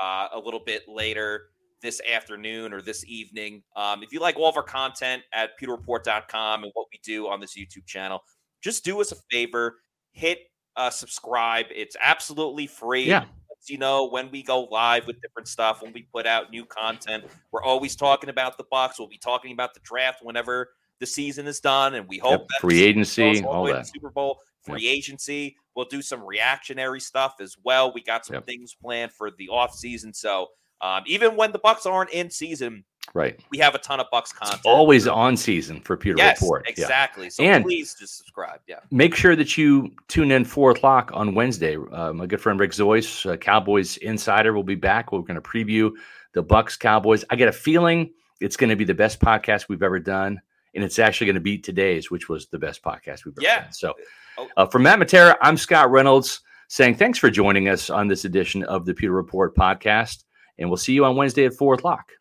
[0.00, 1.48] uh, a little bit later
[1.82, 3.62] this afternoon or this evening.
[3.76, 7.40] Um, if you like all of our content at pewterreport.com and what we do on
[7.40, 8.20] this YouTube channel,
[8.62, 9.76] just do us a favor,
[10.12, 10.38] hit
[10.76, 11.66] uh, subscribe.
[11.74, 13.04] It's absolutely free.
[13.04, 13.24] Yeah.
[13.68, 17.24] You know, when we go live with different stuff, when we put out new content,
[17.52, 18.94] we're always talking about the Bucs.
[18.98, 22.48] We'll be talking about the draft whenever the season is done, and we hope yep.
[22.48, 24.92] that free agency, all, all that Super Bowl, free yep.
[24.96, 25.56] agency.
[25.76, 27.92] We'll do some reactionary stuff as well.
[27.92, 28.46] We got some yep.
[28.46, 30.48] things planned for the off season, so
[30.82, 33.38] um, even when the Bucs aren't in season, right?
[33.50, 34.58] We have a ton of Bucs content.
[34.58, 36.68] It's always on season for Pewter yes, Report.
[36.68, 37.24] Exactly.
[37.24, 37.30] Yeah.
[37.30, 38.60] So and please just subscribe.
[38.66, 38.80] Yeah.
[38.90, 41.76] Make sure that you tune in four o'clock on Wednesday.
[41.76, 45.12] Uh, my good friend Rick Zoyce, uh, Cowboys Insider, will be back.
[45.12, 45.90] We're going to preview
[46.32, 47.24] the Bucs Cowboys.
[47.30, 50.40] I get a feeling it's going to be the best podcast we've ever done,
[50.74, 53.60] and it's actually going to beat today's, which was the best podcast we've ever yeah.
[53.62, 53.72] done.
[53.72, 53.94] So,
[54.38, 54.48] oh.
[54.56, 58.62] uh, from Matt Matera, I'm Scott Reynolds saying thanks for joining us on this edition
[58.64, 60.24] of the Pewter Report podcast.
[60.60, 62.12] And we'll see you on Wednesday at four o'clock.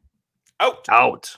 [0.60, 0.88] Out.
[0.90, 1.38] Out.